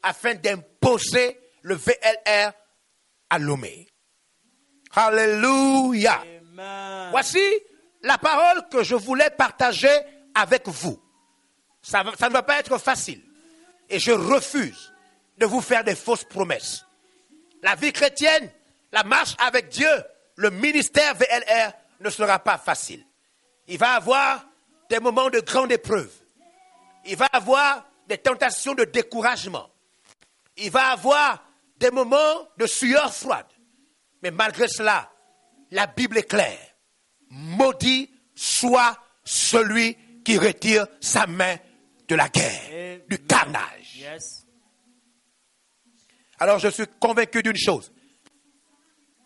[0.02, 2.52] afin d'imposer le VLR
[3.30, 3.88] à Lomé.
[4.94, 6.22] Alléluia.
[7.12, 7.42] Voici
[8.02, 9.96] la parole que je voulais partager
[10.34, 11.02] avec vous.
[11.80, 13.22] Ça ne va pas être facile.
[13.88, 14.92] Et je refuse
[15.38, 16.84] de vous faire des fausses promesses.
[17.62, 18.50] La vie chrétienne,
[18.92, 19.90] la marche avec Dieu,
[20.36, 23.04] le ministère VLR ne sera pas facile.
[23.66, 24.44] Il va avoir
[24.88, 26.10] des moments de grande épreuve.
[27.06, 29.70] Il va avoir des tentations de découragement.
[30.56, 31.44] Il va avoir
[31.76, 33.46] des moments de sueur froide.
[34.22, 35.10] Mais malgré cela,
[35.70, 36.58] la Bible est claire.
[37.30, 41.56] Maudit soit celui qui retire sa main
[42.08, 44.04] de la guerre, du carnage.
[46.38, 47.92] Alors je suis convaincu d'une chose.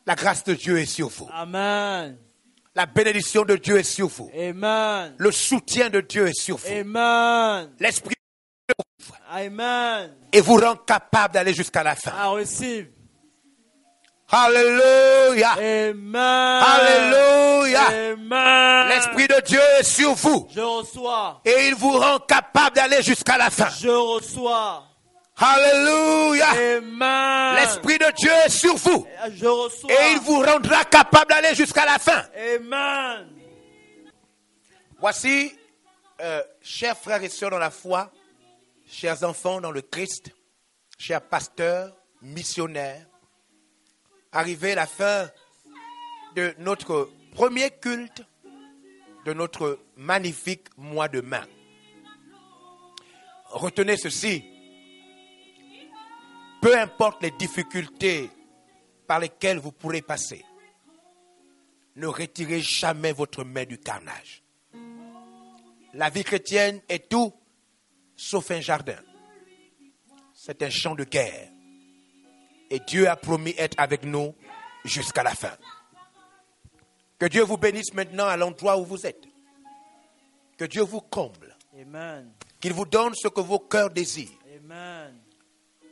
[0.07, 1.29] La grâce de Dieu est sur vous.
[1.33, 2.17] Amen.
[2.75, 4.31] La bénédiction de Dieu est sur vous.
[4.35, 5.15] Amen.
[5.19, 6.67] Le soutien de Dieu est sur vous.
[6.69, 7.71] Amen.
[7.81, 8.15] L'Esprit
[9.31, 10.15] Amen.
[10.33, 12.13] et vous rend capable d'aller jusqu'à la fin.
[12.13, 12.89] I receive.
[14.31, 15.53] Alléluia.
[15.53, 16.15] Amen.
[16.63, 17.87] Alléluia.
[18.13, 18.89] Amen.
[18.89, 21.41] L'Esprit de Dieu est sur vous Je reçois.
[21.45, 23.69] et il vous rend capable d'aller jusqu'à la fin.
[23.81, 24.85] Je reçois.
[25.37, 26.47] Alléluia.
[26.51, 27.55] Amen.
[27.57, 29.91] L'Esprit de Dieu est sur vous Je reçois.
[29.91, 32.23] et il vous rendra capable d'aller jusqu'à la fin.
[32.57, 33.29] Amen.
[35.01, 35.57] Voici,
[36.21, 38.11] euh, chers frères et sœurs dans la foi,
[38.91, 40.31] chers enfants dans le Christ,
[40.99, 43.07] chers pasteurs, missionnaires,
[44.33, 45.29] arrivé la fin
[46.35, 48.23] de notre premier culte
[49.25, 51.41] de notre magnifique mois de mai.
[53.51, 54.45] Retenez ceci.
[56.61, 58.31] Peu importe les difficultés
[59.07, 60.45] par lesquelles vous pourrez passer,
[61.97, 64.43] ne retirez jamais votre main du carnage.
[65.95, 67.33] La vie chrétienne est tout
[68.17, 68.99] sauf un jardin.
[70.35, 71.51] C'est un champ de guerre.
[72.71, 74.35] Et Dieu a promis être avec nous
[74.85, 75.57] jusqu'à la fin.
[77.19, 79.25] Que Dieu vous bénisse maintenant à l'endroit où vous êtes.
[80.57, 81.57] Que Dieu vous comble.
[81.81, 82.31] Amen.
[82.61, 84.39] Qu'il vous donne ce que vos cœurs désirent.
[84.57, 85.17] Amen.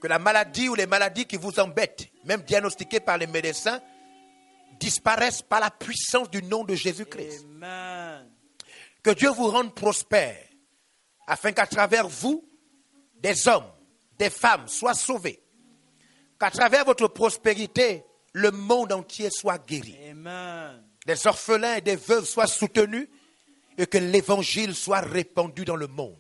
[0.01, 3.81] Que la maladie ou les maladies qui vous embêtent, même diagnostiquées par les médecins,
[4.79, 7.45] disparaissent par la puissance du nom de Jésus-Christ.
[7.45, 8.29] Amen.
[9.03, 10.45] Que Dieu vous rende prospère,
[11.27, 12.45] afin qu'à travers vous,
[13.15, 13.71] des hommes,
[14.19, 15.41] des femmes soient sauvés.
[16.39, 19.97] Qu'à travers votre prospérité, le monde entier soit guéri.
[20.11, 20.83] Amen.
[21.07, 23.09] Des orphelins et des veuves soient soutenus
[23.79, 26.17] et que l'évangile soit répandu dans le monde.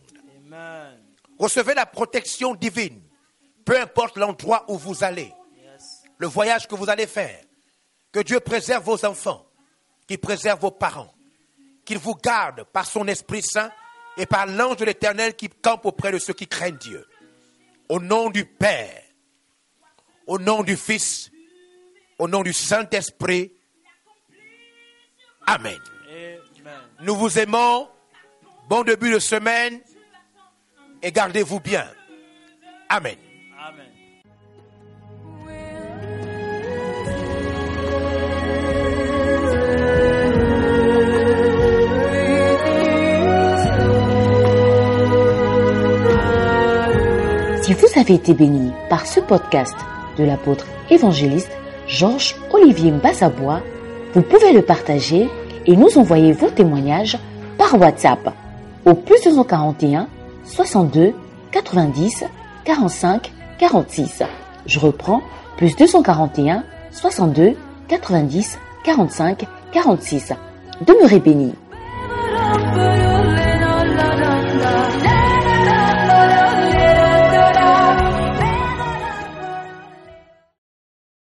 [0.46, 0.98] Amen.
[1.38, 3.02] Recevez la protection divine,
[3.64, 6.02] peu importe l'endroit où vous allez, Yes.
[6.18, 7.42] le voyage que vous allez faire.
[8.12, 9.44] Que Dieu préserve vos enfants,
[10.06, 11.12] qu'il préserve vos parents,
[11.84, 13.70] qu'il vous garde par son Esprit Saint
[14.16, 17.06] et par l'ange de l'Éternel qui campe auprès de ceux qui craignent Dieu.
[17.90, 19.02] Au nom du Père,
[20.26, 21.30] au nom du Fils,
[22.18, 23.52] au nom du Saint-Esprit.
[25.46, 25.78] Amen.
[26.08, 26.38] Amen.
[27.02, 27.88] Nous vous aimons.
[28.68, 29.80] Bon début de semaine
[31.02, 31.86] et gardez-vous bien.
[32.88, 33.16] Amen.
[33.56, 33.86] Amen.
[47.62, 49.74] Si vous avez été béni par ce podcast
[50.18, 51.50] de l'apôtre évangéliste
[51.86, 53.60] Georges Olivier Mbazabois,
[54.14, 55.28] vous pouvez le partager
[55.66, 57.18] et nous envoyer vos témoignages
[57.58, 58.32] par WhatsApp
[58.84, 60.08] au plus 241
[60.44, 61.14] 62
[61.50, 62.24] 90
[62.64, 64.22] 45 46.
[64.66, 65.22] Je reprends
[65.56, 67.56] plus 241 62
[67.88, 70.32] 90 45 46.
[70.86, 71.54] Demeurez bénis.